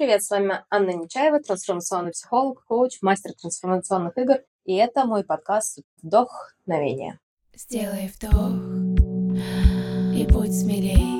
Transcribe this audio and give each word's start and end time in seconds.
привет! 0.00 0.24
С 0.24 0.30
вами 0.30 0.64
Анна 0.70 0.92
Нечаева, 0.92 1.40
трансформационный 1.40 2.12
психолог, 2.12 2.64
коуч, 2.64 3.02
мастер 3.02 3.34
трансформационных 3.34 4.16
игр. 4.16 4.36
И 4.64 4.74
это 4.74 5.04
мой 5.04 5.24
подкаст 5.24 5.80
«Вдохновение». 6.02 7.18
Сделай 7.54 8.10
вдох 8.16 8.32
и 10.16 10.26
будь 10.32 10.58
смелей. 10.58 11.19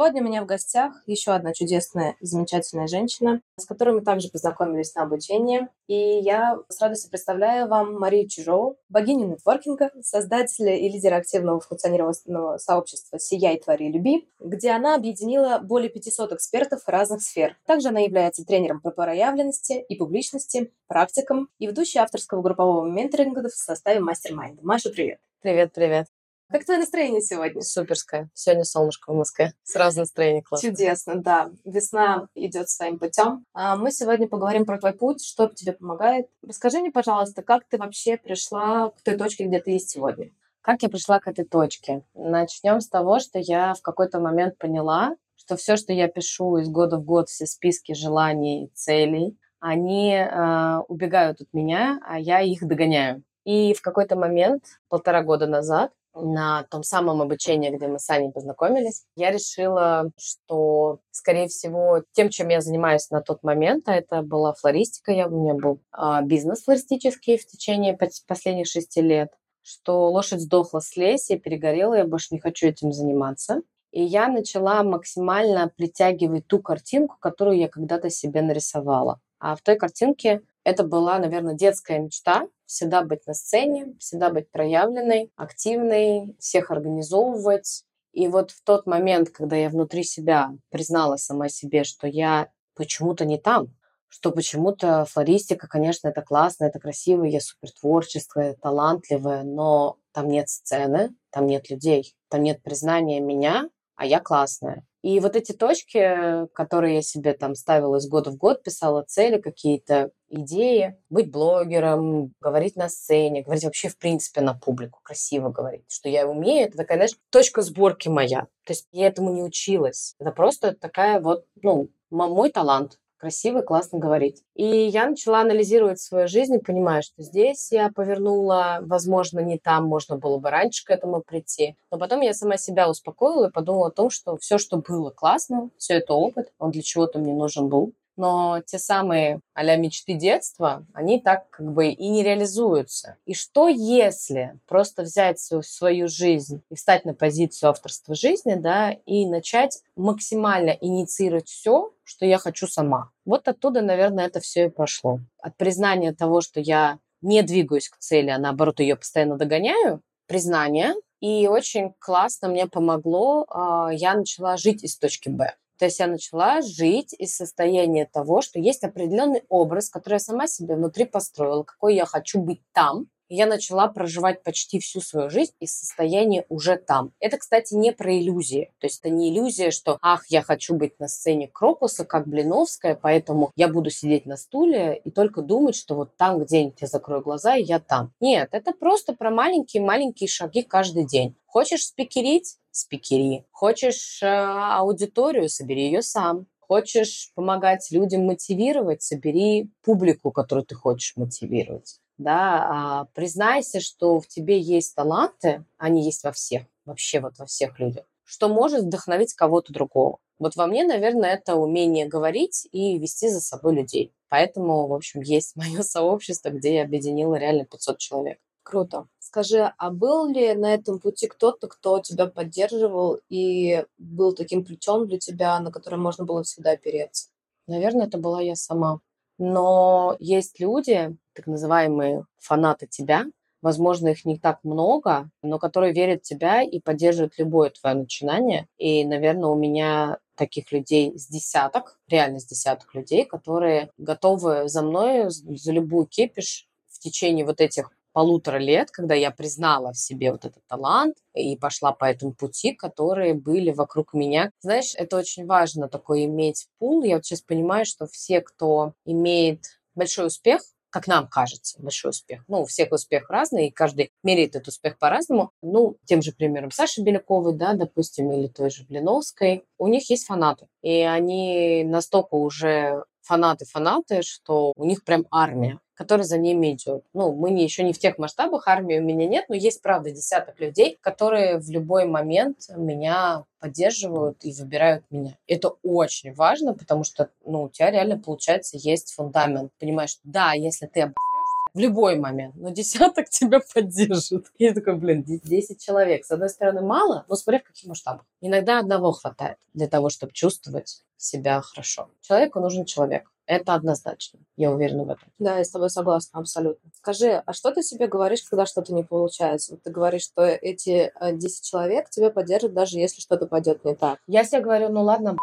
Сегодня 0.00 0.22
у 0.22 0.24
меня 0.24 0.42
в 0.42 0.46
гостях 0.46 0.94
еще 1.04 1.32
одна 1.32 1.52
чудесная 1.52 2.16
замечательная 2.22 2.86
женщина, 2.86 3.42
с 3.58 3.66
которой 3.66 3.96
мы 3.96 4.00
также 4.00 4.30
познакомились 4.30 4.94
на 4.94 5.02
обучении. 5.02 5.68
И 5.88 5.94
я 5.94 6.56
с 6.70 6.80
радостью 6.80 7.10
представляю 7.10 7.68
вам 7.68 7.98
Марию 7.98 8.26
Чижову, 8.26 8.78
богиню 8.88 9.26
нетворкинга, 9.26 9.90
создателя 10.00 10.74
и 10.74 10.88
лидера 10.88 11.16
активного 11.16 11.60
функционированного 11.60 12.56
сообщества 12.56 13.18
«Сияй, 13.18 13.58
твори, 13.58 13.92
люби», 13.92 14.26
где 14.38 14.70
она 14.70 14.94
объединила 14.94 15.58
более 15.58 15.90
500 15.90 16.32
экспертов 16.32 16.80
разных 16.86 17.20
сфер. 17.20 17.58
Также 17.66 17.88
она 17.88 18.00
является 18.00 18.42
тренером 18.42 18.80
по 18.80 18.92
проявленности 18.92 19.84
и 19.86 19.96
публичности, 19.96 20.72
практиком 20.86 21.50
и 21.58 21.66
ведущей 21.66 21.98
авторского 21.98 22.40
группового 22.40 22.86
менторинга 22.86 23.46
в 23.46 23.52
составе 23.52 24.00
мастер-майнда. 24.00 24.62
Маша, 24.64 24.88
привет! 24.88 25.18
Привет, 25.42 25.74
привет. 25.74 26.06
Как 26.50 26.64
твое 26.64 26.80
настроение 26.80 27.20
сегодня? 27.20 27.62
Суперское. 27.62 28.28
Сегодня 28.34 28.64
солнышко 28.64 29.12
в 29.12 29.16
Москве. 29.16 29.52
Сразу 29.62 30.00
настроение 30.00 30.42
классное. 30.42 30.70
Чудесно, 30.70 31.14
да. 31.14 31.52
Весна 31.64 32.26
идет 32.34 32.68
своим 32.68 32.98
путем. 32.98 33.44
А 33.54 33.76
мы 33.76 33.92
сегодня 33.92 34.26
поговорим 34.26 34.66
про 34.66 34.78
твой 34.78 34.92
путь, 34.92 35.24
что 35.24 35.46
тебе 35.46 35.74
помогает. 35.74 36.26
Расскажи 36.42 36.80
мне, 36.80 36.90
пожалуйста, 36.90 37.42
как 37.42 37.68
ты 37.68 37.78
вообще 37.78 38.16
пришла 38.16 38.90
к 38.90 39.00
той 39.02 39.16
точке, 39.16 39.44
где 39.44 39.60
ты 39.60 39.70
есть 39.70 39.90
сегодня? 39.90 40.30
Как 40.60 40.82
я 40.82 40.88
пришла 40.88 41.20
к 41.20 41.28
этой 41.28 41.44
точке? 41.44 42.02
Начнем 42.14 42.80
с 42.80 42.88
того, 42.88 43.20
что 43.20 43.38
я 43.38 43.74
в 43.74 43.82
какой-то 43.82 44.18
момент 44.18 44.58
поняла, 44.58 45.14
что 45.36 45.54
все, 45.54 45.76
что 45.76 45.92
я 45.92 46.08
пишу 46.08 46.56
из 46.56 46.68
года 46.68 46.96
в 46.96 47.04
год, 47.04 47.28
все 47.28 47.46
списки 47.46 47.94
желаний, 47.94 48.72
целей, 48.74 49.38
они 49.60 50.14
э, 50.14 50.78
убегают 50.88 51.40
от 51.42 51.52
меня, 51.52 52.00
а 52.04 52.18
я 52.18 52.40
их 52.40 52.66
догоняю. 52.66 53.22
И 53.44 53.72
в 53.72 53.82
какой-то 53.82 54.16
момент, 54.16 54.64
полтора 54.88 55.22
года 55.22 55.46
назад, 55.46 55.92
на 56.20 56.64
том 56.64 56.82
самом 56.82 57.22
обучении, 57.22 57.70
где 57.70 57.88
мы 57.88 57.98
с 57.98 58.08
Аней 58.10 58.30
познакомились, 58.30 59.04
я 59.16 59.30
решила, 59.30 60.10
что, 60.18 61.00
скорее 61.10 61.48
всего, 61.48 62.02
тем, 62.12 62.28
чем 62.28 62.48
я 62.48 62.60
занимаюсь 62.60 63.10
на 63.10 63.20
тот 63.20 63.42
момент, 63.42 63.88
а 63.88 63.94
это 63.94 64.22
была 64.22 64.54
флористика, 64.54 65.12
я, 65.12 65.28
у 65.28 65.42
меня 65.42 65.54
был 65.54 65.80
а, 65.92 66.22
бизнес 66.22 66.64
флористический 66.64 67.38
в 67.38 67.46
течение 67.46 67.98
последних 68.26 68.66
шести 68.66 69.00
лет, 69.00 69.30
что 69.62 70.10
лошадь 70.10 70.40
сдохла 70.40 70.80
с 70.80 70.96
леси, 70.96 71.38
перегорела, 71.38 71.94
я 71.94 72.04
больше 72.04 72.28
не 72.32 72.40
хочу 72.40 72.66
этим 72.66 72.92
заниматься. 72.92 73.62
И 73.92 74.02
я 74.02 74.28
начала 74.28 74.82
максимально 74.84 75.68
притягивать 75.76 76.46
ту 76.46 76.60
картинку, 76.60 77.16
которую 77.20 77.58
я 77.58 77.68
когда-то 77.68 78.08
себе 78.08 78.40
нарисовала. 78.40 79.20
А 79.40 79.56
в 79.56 79.62
той 79.62 79.76
картинке 79.76 80.42
это 80.64 80.84
была, 80.84 81.18
наверное, 81.18 81.54
детская 81.54 81.98
мечта 81.98 82.46
всегда 82.66 83.02
быть 83.02 83.26
на 83.26 83.34
сцене, 83.34 83.94
всегда 83.98 84.30
быть 84.30 84.50
проявленной, 84.50 85.32
активной, 85.36 86.36
всех 86.38 86.70
организовывать. 86.70 87.84
И 88.12 88.28
вот 88.28 88.50
в 88.50 88.62
тот 88.62 88.86
момент, 88.86 89.30
когда 89.30 89.56
я 89.56 89.68
внутри 89.68 90.04
себя 90.04 90.52
признала 90.70 91.16
сама 91.16 91.48
себе, 91.48 91.84
что 91.84 92.06
я 92.06 92.48
почему-то 92.74 93.24
не 93.24 93.38
там, 93.38 93.74
что 94.08 94.32
почему-то 94.32 95.04
флористика, 95.04 95.68
конечно, 95.68 96.08
это 96.08 96.22
классно, 96.22 96.64
это 96.64 96.80
красиво, 96.80 97.24
я 97.24 97.40
супер 97.40 97.70
творческая, 97.72 98.54
талантливая, 98.54 99.44
но 99.44 99.98
там 100.12 100.28
нет 100.28 100.48
сцены, 100.48 101.14
там 101.30 101.46
нет 101.46 101.70
людей, 101.70 102.14
там 102.28 102.42
нет 102.42 102.62
признания 102.62 103.20
меня, 103.20 103.68
а 103.94 104.04
я 104.04 104.18
классная. 104.18 104.84
И 105.02 105.18
вот 105.20 105.34
эти 105.34 105.52
точки, 105.52 106.46
которые 106.52 106.96
я 106.96 107.02
себе 107.02 107.32
там 107.32 107.54
ставила 107.54 107.96
из 107.96 108.08
года 108.08 108.30
в 108.30 108.36
год, 108.36 108.62
писала 108.62 109.02
цели, 109.02 109.40
какие-то 109.40 110.10
идеи, 110.28 110.98
быть 111.08 111.30
блогером, 111.30 112.34
говорить 112.40 112.76
на 112.76 112.88
сцене, 112.88 113.42
говорить 113.42 113.64
вообще 113.64 113.88
в 113.88 113.96
принципе 113.96 114.42
на 114.42 114.54
публику, 114.54 115.00
красиво 115.02 115.48
говорить, 115.48 115.84
что 115.88 116.08
я 116.08 116.26
умею, 116.26 116.68
это 116.68 116.76
такая, 116.76 116.98
знаешь, 116.98 117.16
точка 117.30 117.62
сборки 117.62 118.08
моя. 118.08 118.42
То 118.66 118.72
есть 118.72 118.86
я 118.92 119.06
этому 119.06 119.32
не 119.32 119.42
училась. 119.42 120.14
Это 120.18 120.32
просто 120.32 120.74
такая 120.74 121.20
вот, 121.20 121.46
ну, 121.62 121.88
мой 122.10 122.50
талант 122.50 122.98
красиво 123.20 123.58
и 123.60 123.64
классно 123.64 123.98
говорить. 123.98 124.42
И 124.54 124.64
я 124.64 125.08
начала 125.08 125.40
анализировать 125.42 126.00
свою 126.00 126.26
жизнь 126.26 126.54
и 126.54 126.58
понимаю, 126.58 127.02
что 127.02 127.22
здесь 127.22 127.70
я 127.70 127.90
повернула, 127.90 128.78
возможно, 128.82 129.40
не 129.40 129.58
там, 129.58 129.84
можно 129.84 130.16
было 130.16 130.38
бы 130.38 130.50
раньше 130.50 130.84
к 130.84 130.90
этому 130.90 131.22
прийти. 131.22 131.76
Но 131.90 131.98
потом 131.98 132.22
я 132.22 132.32
сама 132.32 132.56
себя 132.56 132.88
успокоила 132.88 133.48
и 133.48 133.52
подумала 133.52 133.88
о 133.88 133.92
том, 133.92 134.10
что 134.10 134.36
все, 134.38 134.58
что 134.58 134.78
было 134.78 135.10
классно, 135.10 135.70
все 135.76 135.94
это 135.94 136.14
опыт, 136.14 136.52
он 136.58 136.70
для 136.70 136.82
чего-то 136.82 137.18
мне 137.18 137.34
нужен 137.34 137.68
был 137.68 137.92
но 138.20 138.60
те 138.66 138.78
самые 138.78 139.40
а 139.54 139.64
мечты 139.76 140.12
детства, 140.12 140.84
они 140.92 141.20
так 141.20 141.48
как 141.48 141.72
бы 141.72 141.88
и 141.88 142.08
не 142.08 142.22
реализуются. 142.22 143.16
И 143.24 143.32
что 143.32 143.68
если 143.68 144.58
просто 144.66 145.02
взять 145.02 145.38
свою, 145.38 145.62
свою 145.62 146.06
жизнь 146.06 146.62
и 146.70 146.74
встать 146.74 147.06
на 147.06 147.14
позицию 147.14 147.70
авторства 147.70 148.14
жизни, 148.14 148.56
да, 148.56 148.90
и 149.06 149.24
начать 149.26 149.82
максимально 149.96 150.70
инициировать 150.70 151.48
все, 151.48 151.94
что 152.04 152.26
я 152.26 152.36
хочу 152.36 152.66
сама. 152.66 153.10
Вот 153.24 153.48
оттуда, 153.48 153.80
наверное, 153.80 154.26
это 154.26 154.40
все 154.40 154.66
и 154.66 154.70
пошло. 154.70 155.20
От 155.38 155.56
признания 155.56 156.12
того, 156.12 156.42
что 156.42 156.60
я 156.60 156.98
не 157.22 157.42
двигаюсь 157.42 157.88
к 157.88 157.96
цели, 157.96 158.28
а 158.28 158.38
наоборот 158.38 158.80
ее 158.80 158.96
постоянно 158.96 159.38
догоняю, 159.38 160.02
признание, 160.26 160.94
и 161.20 161.48
очень 161.48 161.94
классно 161.98 162.48
мне 162.48 162.66
помогло, 162.66 163.46
а, 163.48 163.90
я 163.92 164.14
начала 164.14 164.58
жить 164.58 164.84
из 164.84 164.98
точки 164.98 165.30
Б. 165.30 165.54
То 165.80 165.86
есть 165.86 165.98
я 165.98 166.08
начала 166.08 166.60
жить 166.60 167.14
из 167.14 167.34
состояния 167.34 168.04
того, 168.04 168.42
что 168.42 168.60
есть 168.60 168.84
определенный 168.84 169.44
образ, 169.48 169.88
который 169.88 170.16
я 170.16 170.18
сама 170.18 170.46
себе 170.46 170.76
внутри 170.76 171.06
построила, 171.06 171.62
какой 171.62 171.94
я 171.94 172.04
хочу 172.04 172.38
быть 172.38 172.60
там. 172.72 173.06
Я 173.30 173.46
начала 173.46 173.86
проживать 173.86 174.42
почти 174.42 174.80
всю 174.80 175.00
свою 175.00 175.30
жизнь 175.30 175.52
из 175.60 175.72
состояния 175.72 176.44
уже 176.48 176.76
там. 176.76 177.12
Это, 177.20 177.38
кстати, 177.38 177.74
не 177.74 177.92
про 177.92 178.12
иллюзии. 178.18 178.72
То 178.80 178.88
есть 178.88 178.98
это 179.00 179.08
не 179.08 179.30
иллюзия, 179.30 179.70
что 179.70 179.98
«ах, 180.02 180.24
я 180.28 180.42
хочу 180.42 180.74
быть 180.74 180.98
на 180.98 181.06
сцене 181.06 181.48
Крокуса, 181.48 182.04
как 182.04 182.26
Блиновская, 182.26 182.96
поэтому 183.00 183.52
я 183.54 183.68
буду 183.68 183.88
сидеть 183.90 184.26
на 184.26 184.36
стуле 184.36 185.00
и 185.04 185.10
только 185.10 185.42
думать, 185.42 185.76
что 185.76 185.94
вот 185.94 186.16
там 186.16 186.42
где-нибудь 186.42 186.80
я 186.80 186.88
закрою 186.88 187.22
глаза, 187.22 187.56
и 187.56 187.62
я 187.62 187.78
там». 187.78 188.12
Нет, 188.18 188.48
это 188.50 188.72
просто 188.72 189.14
про 189.14 189.30
маленькие-маленькие 189.30 190.28
шаги 190.28 190.62
каждый 190.62 191.06
день. 191.06 191.36
Хочешь 191.46 191.86
спикерить? 191.86 192.56
спикери. 192.70 193.44
Хочешь 193.50 194.22
э, 194.22 194.26
аудиторию, 194.26 195.48
собери 195.48 195.86
ее 195.86 196.02
сам. 196.02 196.46
Хочешь 196.58 197.32
помогать 197.34 197.90
людям 197.90 198.26
мотивировать, 198.26 199.02
собери 199.02 199.70
публику, 199.82 200.30
которую 200.30 200.64
ты 200.64 200.76
хочешь 200.76 201.16
мотивировать. 201.16 202.00
Да, 202.20 202.66
а, 202.68 203.04
признайся, 203.14 203.80
что 203.80 204.20
в 204.20 204.28
тебе 204.28 204.60
есть 204.60 204.94
таланты, 204.94 205.64
они 205.78 206.04
есть 206.04 206.22
во 206.22 206.32
всех, 206.32 206.64
вообще 206.84 207.18
вот 207.18 207.38
во 207.38 207.46
всех 207.46 207.80
людях, 207.80 208.04
что 208.24 208.50
может 208.50 208.82
вдохновить 208.84 209.32
кого-то 209.32 209.72
другого. 209.72 210.18
Вот 210.38 210.54
во 210.54 210.66
мне, 210.66 210.84
наверное, 210.84 211.30
это 211.30 211.54
умение 211.56 212.06
говорить 212.06 212.68
и 212.72 212.98
вести 212.98 213.30
за 213.30 213.40
собой 213.40 213.74
людей. 213.74 214.12
Поэтому, 214.28 214.86
в 214.86 214.92
общем, 214.92 215.22
есть 215.22 215.56
мое 215.56 215.80
сообщество, 215.80 216.50
где 216.50 216.74
я 216.74 216.82
объединила 216.82 217.36
реально 217.36 217.64
500 217.64 217.96
человек. 217.96 218.38
Круто. 218.64 219.06
Скажи, 219.18 219.72
а 219.78 219.90
был 219.90 220.28
ли 220.28 220.52
на 220.52 220.74
этом 220.74 220.98
пути 220.98 221.26
кто-то, 221.26 221.68
кто 221.68 222.00
тебя 222.00 222.26
поддерживал 222.26 223.18
и 223.30 223.86
был 223.96 224.34
таким 224.34 224.62
плечом 224.62 225.08
для 225.08 225.18
тебя, 225.18 225.58
на 225.58 225.72
которое 225.72 225.96
можно 225.96 226.26
было 226.26 226.42
всегда 226.42 226.72
опереться? 226.72 227.30
Наверное, 227.66 228.08
это 228.08 228.18
была 228.18 228.42
я 228.42 228.56
сама. 228.56 229.00
Но 229.38 230.16
есть 230.18 230.60
люди, 230.60 231.16
так 231.34 231.46
называемые 231.46 232.24
фанаты 232.38 232.86
тебя, 232.86 233.26
возможно, 233.62 234.08
их 234.08 234.24
не 234.24 234.38
так 234.38 234.60
много, 234.62 235.30
но 235.42 235.58
которые 235.58 235.92
верят 235.92 236.20
в 236.20 236.28
тебя 236.28 236.62
и 236.62 236.80
поддерживают 236.80 237.38
любое 237.38 237.70
твое 237.70 237.96
начинание. 237.96 238.66
И, 238.78 239.04
наверное, 239.04 239.50
у 239.50 239.54
меня 239.54 240.18
таких 240.34 240.72
людей 240.72 241.18
с 241.18 241.26
десяток, 241.26 241.98
реально 242.08 242.40
с 242.40 242.46
десяток 242.46 242.94
людей, 242.94 243.24
которые 243.24 243.90
готовы 243.98 244.68
за 244.68 244.82
мной, 244.82 245.26
за 245.28 245.72
любую 245.72 246.06
кипиш 246.06 246.66
в 246.88 246.98
течение 246.98 247.44
вот 247.44 247.60
этих 247.60 247.90
полутора 248.12 248.56
лет, 248.56 248.90
когда 248.90 249.14
я 249.14 249.30
признала 249.30 249.92
в 249.92 249.98
себе 249.98 250.32
вот 250.32 250.44
этот 250.44 250.66
талант 250.66 251.16
и 251.34 251.56
пошла 251.56 251.92
по 251.92 252.06
этому 252.06 252.32
пути, 252.32 252.72
которые 252.72 253.34
были 253.34 253.70
вокруг 253.70 254.14
меня. 254.14 254.50
Знаешь, 254.60 254.94
это 254.96 255.16
очень 255.16 255.46
важно 255.46 255.88
такой 255.88 256.24
иметь 256.24 256.66
пул. 256.78 257.04
Я 257.04 257.16
вот 257.16 257.24
сейчас 257.24 257.42
понимаю, 257.42 257.84
что 257.84 258.06
все, 258.06 258.40
кто 258.40 258.94
имеет 259.04 259.80
большой 259.94 260.26
успех, 260.26 260.62
как 260.90 261.06
нам 261.06 261.28
кажется, 261.28 261.80
большой 261.80 262.10
успех. 262.10 262.44
Ну, 262.48 262.62
у 262.62 262.64
всех 262.66 262.92
успех 262.92 263.30
разный, 263.30 263.68
и 263.68 263.70
каждый 263.70 264.10
меряет 264.22 264.56
этот 264.56 264.68
успех 264.68 264.98
по-разному. 264.98 265.52
Ну, 265.62 265.96
тем 266.04 266.22
же 266.22 266.32
примером 266.32 266.70
Саши 266.70 267.02
Беляковой, 267.02 267.54
да, 267.54 267.74
допустим, 267.74 268.30
или 268.32 268.48
той 268.48 268.70
же 268.70 268.84
Блиновской, 268.84 269.64
у 269.78 269.88
них 269.88 270.10
есть 270.10 270.26
фанаты. 270.26 270.66
И 270.82 271.00
они 271.00 271.84
настолько 271.84 272.34
уже 272.34 273.04
фанаты-фанаты, 273.22 274.22
что 274.22 274.72
у 274.76 274.84
них 274.84 275.04
прям 275.04 275.26
армия 275.30 275.78
которая 276.00 276.24
за 276.24 276.38
ними 276.38 276.72
идет. 276.72 277.04
Ну, 277.12 277.34
мы 277.34 277.50
не, 277.50 277.62
еще 277.62 277.82
не 277.82 277.92
в 277.92 277.98
тех 277.98 278.16
масштабах, 278.16 278.66
армии 278.68 278.98
у 278.98 279.02
меня 279.02 279.26
нет, 279.26 279.44
но 279.50 279.54
есть, 279.54 279.82
правда, 279.82 280.10
десяток 280.10 280.58
людей, 280.58 280.96
которые 281.02 281.58
в 281.58 281.68
любой 281.68 282.06
момент 282.06 282.56
меня 282.74 283.44
поддерживают 283.58 284.42
и 284.42 284.54
выбирают 284.54 285.04
меня. 285.10 285.36
Это 285.46 285.74
очень 285.82 286.32
важно, 286.32 286.72
потому 286.72 287.04
что, 287.04 287.28
ну, 287.44 287.64
у 287.64 287.68
тебя 287.68 287.90
реально, 287.90 288.18
получается, 288.18 288.78
есть 288.78 289.12
фундамент. 289.12 289.72
Понимаешь, 289.78 290.18
да, 290.24 290.54
если 290.54 290.86
ты 290.86 291.02
обосрешься, 291.02 291.29
в 291.74 291.78
любой 291.78 292.16
момент, 292.16 292.54
но 292.56 292.70
десяток 292.70 293.28
тебя 293.30 293.60
поддержит. 293.60 294.46
Я 294.58 294.74
такой, 294.74 294.96
блин, 294.96 295.24
10 295.24 295.80
человек. 295.80 296.24
С 296.24 296.30
одной 296.30 296.48
стороны, 296.48 296.80
мало, 296.82 297.24
но 297.28 297.36
смотря 297.36 297.60
в 297.60 297.64
каких 297.64 297.88
масштабах. 297.88 298.24
Иногда 298.40 298.78
одного 298.78 299.12
хватает 299.12 299.58
для 299.74 299.88
того, 299.88 300.10
чтобы 300.10 300.32
чувствовать 300.32 301.04
себя 301.16 301.60
хорошо. 301.60 302.08
Человеку 302.22 302.60
нужен 302.60 302.84
человек. 302.84 303.30
Это 303.46 303.74
однозначно. 303.74 304.38
Я 304.56 304.70
уверена 304.70 305.02
в 305.02 305.10
этом. 305.10 305.28
Да, 305.40 305.58
я 305.58 305.64
с 305.64 305.70
тобой 305.70 305.90
согласна, 305.90 306.38
абсолютно. 306.38 306.88
Скажи, 306.94 307.42
а 307.44 307.52
что 307.52 307.72
ты 307.72 307.82
себе 307.82 308.06
говоришь, 308.06 308.44
когда 308.44 308.64
что-то 308.64 308.94
не 308.94 309.02
получается? 309.02 309.72
Вот 309.72 309.82
ты 309.82 309.90
говоришь, 309.90 310.22
что 310.22 310.44
эти 310.44 311.12
10 311.20 311.64
человек 311.64 312.10
тебя 312.10 312.30
поддержат, 312.30 312.74
даже 312.74 312.98
если 312.98 313.20
что-то 313.20 313.46
пойдет 313.46 313.84
не 313.84 313.96
так. 313.96 314.20
Я 314.28 314.44
себе 314.44 314.60
говорю, 314.60 314.90
ну 314.90 315.02
ладно, 315.02 315.36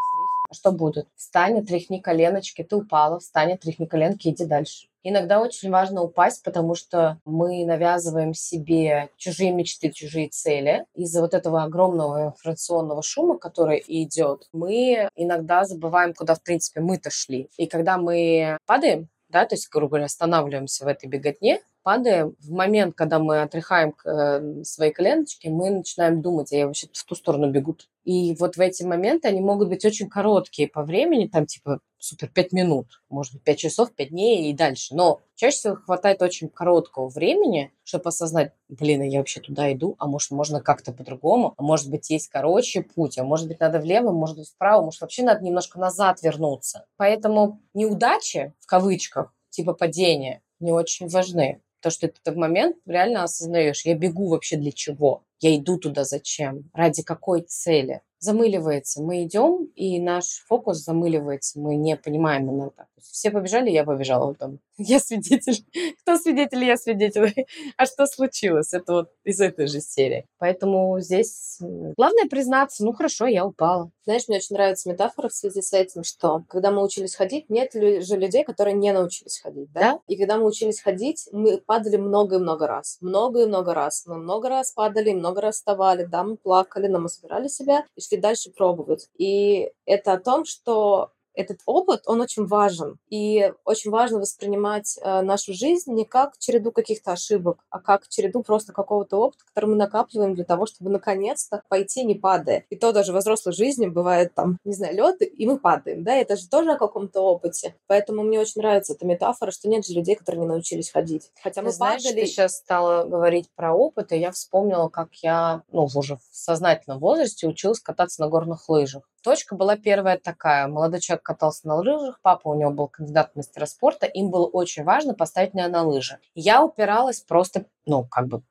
что 0.52 0.72
будет? 0.72 1.08
Встань, 1.16 1.66
тряхни 1.66 2.00
коленочки, 2.00 2.64
ты 2.64 2.76
упала, 2.76 3.20
встань, 3.20 3.58
тряхни 3.58 3.86
коленки, 3.86 4.30
иди 4.30 4.46
дальше. 4.46 4.88
Иногда 5.04 5.40
очень 5.40 5.70
важно 5.70 6.02
упасть, 6.02 6.44
потому 6.44 6.76
что 6.76 7.18
мы 7.24 7.66
навязываем 7.66 8.34
себе 8.34 9.10
чужие 9.16 9.54
мечты, 9.54 9.90
чужие 9.90 10.28
цели. 10.28 10.86
Из-за 10.96 11.22
вот 11.22 11.34
этого 11.34 11.64
огромного 11.64 12.28
информационного 12.28 13.02
шума, 13.02 13.38
который 13.38 13.82
идет, 13.88 14.50
мы 14.52 15.10
иногда 15.16 15.64
забываем, 15.64 16.14
куда, 16.14 16.36
в 16.36 16.44
принципе, 16.44 16.82
мы-то 16.82 17.10
шли. 17.10 17.50
И 17.58 17.68
когда 17.68 17.98
мы 17.98 18.58
падаем, 18.66 19.08
да, 19.30 19.46
то 19.46 19.56
есть, 19.56 19.70
грубо 19.70 19.92
говоря, 19.92 20.06
останавливаемся 20.06 20.86
в 20.86 20.88
этой 20.88 21.08
беготне, 21.08 21.62
падаем, 21.84 22.36
в 22.42 22.52
момент, 22.52 22.96
когда 22.96 23.18
мы 23.18 23.42
отряхаем 23.42 23.94
э, 24.04 24.64
свои 24.64 24.92
коленочки, 24.92 25.48
мы 25.48 25.70
начинаем 25.70 26.22
думать, 26.22 26.52
а 26.52 26.58
я 26.58 26.68
вообще 26.68 26.88
в 26.92 27.04
ту 27.06 27.16
сторону 27.16 27.50
бегу. 27.50 27.78
И 28.08 28.34
вот 28.40 28.56
в 28.56 28.62
эти 28.62 28.84
моменты 28.84 29.28
они 29.28 29.42
могут 29.42 29.68
быть 29.68 29.84
очень 29.84 30.08
короткие 30.10 30.70
по 30.70 30.84
времени, 30.84 31.28
там 31.28 31.46
типа 31.46 31.82
супер, 31.98 32.30
пять 32.30 32.54
минут, 32.54 33.02
может 33.10 33.34
быть, 33.34 33.44
пять 33.44 33.58
часов, 33.60 33.94
пять 33.94 34.12
дней 34.12 34.50
и 34.50 34.54
дальше. 34.54 34.96
Но 34.96 35.20
чаще 35.36 35.58
всего 35.58 35.76
хватает 35.76 36.22
очень 36.22 36.48
короткого 36.48 37.10
времени, 37.10 37.74
чтобы 37.84 38.08
осознать, 38.08 38.54
блин, 38.70 39.02
а 39.02 39.06
я 39.06 39.18
вообще 39.18 39.42
туда 39.42 39.74
иду, 39.74 39.98
а 40.00 40.08
может, 40.08 40.32
можно 40.32 40.62
как-то 40.62 40.94
по-другому, 40.94 41.54
а 41.58 41.62
может 41.62 41.90
быть, 41.90 42.10
есть 42.10 42.30
короче 42.30 42.82
путь, 42.82 43.18
а 43.18 43.26
может 43.26 43.50
быть, 43.50 43.60
надо 43.60 43.80
влево, 43.80 44.14
может 44.14 44.38
быть, 44.38 44.48
вправо, 44.48 44.86
может, 44.86 45.02
вообще 45.02 45.24
надо 45.24 45.44
немножко 45.44 45.78
назад 45.78 46.22
вернуться. 46.22 46.86
Поэтому 46.96 47.60
неудачи, 47.74 48.54
в 48.62 48.68
кавычках, 48.68 49.34
типа 49.50 49.74
падения, 49.74 50.42
не 50.62 50.72
очень 50.72 51.10
важны. 51.10 51.62
То, 51.82 51.90
что 51.90 52.08
ты 52.08 52.32
в 52.32 52.38
момент 52.38 52.78
реально 52.86 53.24
осознаешь, 53.24 53.84
я 53.84 53.96
бегу 53.96 54.30
вообще 54.30 54.56
для 54.56 54.72
чего? 54.72 55.24
Я 55.40 55.56
иду 55.56 55.78
туда 55.78 56.04
зачем? 56.04 56.70
Ради 56.74 57.04
какой 57.04 57.42
цели? 57.42 58.02
замыливается. 58.20 59.02
Мы 59.02 59.24
идем, 59.24 59.70
и 59.76 60.00
наш 60.00 60.44
фокус 60.48 60.78
замыливается. 60.78 61.60
Мы 61.60 61.76
не 61.76 61.96
понимаем 61.96 62.50
иногда. 62.50 62.88
Все 63.00 63.32
побежали, 63.32 63.70
я 63.70 63.84
побежала. 63.84 64.34
Там. 64.36 64.60
Я 64.78 65.00
свидетель. 65.00 65.66
Кто 66.02 66.18
свидетель, 66.18 66.64
я 66.64 66.78
свидетель. 66.78 67.34
А 67.78 67.86
что 67.86 68.06
случилось? 68.06 68.74
Это 68.74 68.94
вот 68.94 69.12
из 69.24 69.40
этой 69.40 69.68
же 69.68 69.82
серии. 69.82 70.26
Поэтому 70.38 71.00
здесь 71.00 71.58
главное 71.60 72.28
признаться, 72.30 72.84
ну 72.86 72.94
хорошо, 72.94 73.26
я 73.26 73.46
упала. 73.46 73.92
Знаешь, 74.06 74.28
мне 74.28 74.38
очень 74.38 74.56
нравится 74.56 74.90
метафора 74.90 75.30
в 75.30 75.34
связи 75.34 75.62
с 75.62 75.74
этим, 75.74 76.04
что 76.04 76.44
когда 76.48 76.72
мы 76.72 76.84
учились 76.84 77.16
ходить, 77.16 77.50
нет 77.50 77.74
же 77.74 78.18
людей, 78.18 78.44
которые 78.44 78.76
не 78.76 78.94
научились 78.94 79.40
ходить, 79.40 79.72
да? 79.74 79.82
да? 79.82 80.00
И 80.08 80.16
когда 80.16 80.38
мы 80.38 80.46
учились 80.46 80.82
ходить, 80.82 81.28
мы 81.32 81.58
падали 81.58 81.98
много 81.98 82.36
и 82.36 82.40
много 82.40 82.68
раз. 82.68 82.98
Много 83.02 83.44
и 83.44 83.46
много 83.46 83.74
раз. 83.74 84.06
Мы 84.06 84.18
много 84.18 84.50
раз 84.50 84.72
падали, 84.72 85.12
много 85.12 85.27
раз 85.36 85.56
вставали, 85.56 86.06
да, 86.06 86.24
мы 86.24 86.38
плакали, 86.38 86.88
но 86.88 87.00
мы 87.00 87.10
собирали 87.10 87.48
себя 87.48 87.86
и 87.96 88.02
шли 88.02 88.18
дальше 88.18 88.52
пробовать. 88.52 89.10
И 89.18 89.72
это 89.86 90.14
о 90.14 90.20
том, 90.20 90.46
что 90.46 91.12
этот 91.38 91.60
опыт, 91.66 92.04
он 92.06 92.20
очень 92.20 92.46
важен. 92.46 92.98
И 93.10 93.54
очень 93.64 93.92
важно 93.92 94.20
воспринимать 94.20 94.98
э, 95.02 95.22
нашу 95.22 95.54
жизнь 95.54 95.94
не 95.94 96.04
как 96.04 96.38
череду 96.40 96.72
каких-то 96.72 97.12
ошибок, 97.12 97.60
а 97.70 97.80
как 97.80 98.08
череду 98.08 98.42
просто 98.42 98.74
какого-то 98.74 99.18
опыта, 99.18 99.44
который 99.46 99.70
мы 99.70 99.76
накапливаем 99.76 100.34
для 100.34 100.44
того, 100.44 100.66
чтобы 100.66 100.90
наконец-то 100.90 101.62
пойти 101.70 102.04
не 102.04 102.16
падая. 102.16 102.66
И 102.70 102.76
то 102.76 102.92
даже 102.92 103.14
в 103.14 103.18
взрослой 103.18 103.54
жизни 103.54 103.88
бывает 103.88 104.34
там, 104.34 104.58
не 104.66 104.74
знаю, 104.74 104.96
лед, 104.96 105.22
и 105.22 105.46
мы 105.46 105.60
падаем, 105.60 106.04
да, 106.04 106.16
это 106.16 106.36
же 106.36 106.50
тоже 106.50 106.72
о 106.72 106.78
каком-то 106.78 107.22
опыте. 107.22 107.76
Поэтому 107.88 108.24
мне 108.24 108.40
очень 108.40 108.62
нравится 108.62 108.94
эта 108.94 109.06
метафора, 109.06 109.52
что 109.52 109.70
нет 109.70 109.86
же 109.86 109.94
людей, 109.94 110.16
которые 110.16 110.42
не 110.42 110.48
научились 110.48 110.92
ходить. 110.92 111.32
Хотя 111.44 111.62
мы 111.62 111.70
ты 111.70 111.76
знаешь, 111.76 112.04
падали... 112.04 112.22
ты 112.22 112.28
сейчас 112.28 112.58
стала 112.58 113.04
говорить 113.04 113.50
про 113.56 113.74
опыт, 113.74 114.12
и 114.12 114.18
я 114.18 114.32
вспомнила, 114.32 114.90
как 114.90 115.14
я, 115.22 115.62
ну, 115.72 115.88
уже 115.94 116.16
в 116.16 116.22
сознательном 116.32 117.00
возрасте 117.00 117.48
училась 117.48 117.80
кататься 117.80 118.22
на 118.22 118.28
горных 118.28 118.68
лыжах. 118.70 119.04
Точка 119.24 119.56
была 119.56 119.78
первая 119.78 120.18
такая. 120.18 120.68
Молодой 120.68 121.00
человек 121.00 121.24
катался 121.24 121.68
на 121.68 121.76
лыжах, 121.76 122.20
папа 122.22 122.50
у 122.50 122.56
него 122.56 122.72
был 122.72 122.88
кандидат 122.88 123.32
в 123.34 123.36
мастера 123.38 123.66
спорта, 123.66 124.06
им 124.06 124.30
было 124.30 124.46
очень 124.46 124.84
важно 124.84 125.14
поставить 125.14 125.54
меня 125.54 125.68
на 125.68 125.84
лыжи. 125.84 126.20
Я 126.36 126.64
упиралась 126.64 127.22
просто, 127.22 127.66
ну, 127.86 128.06
как 128.06 128.28
бы 128.28 128.44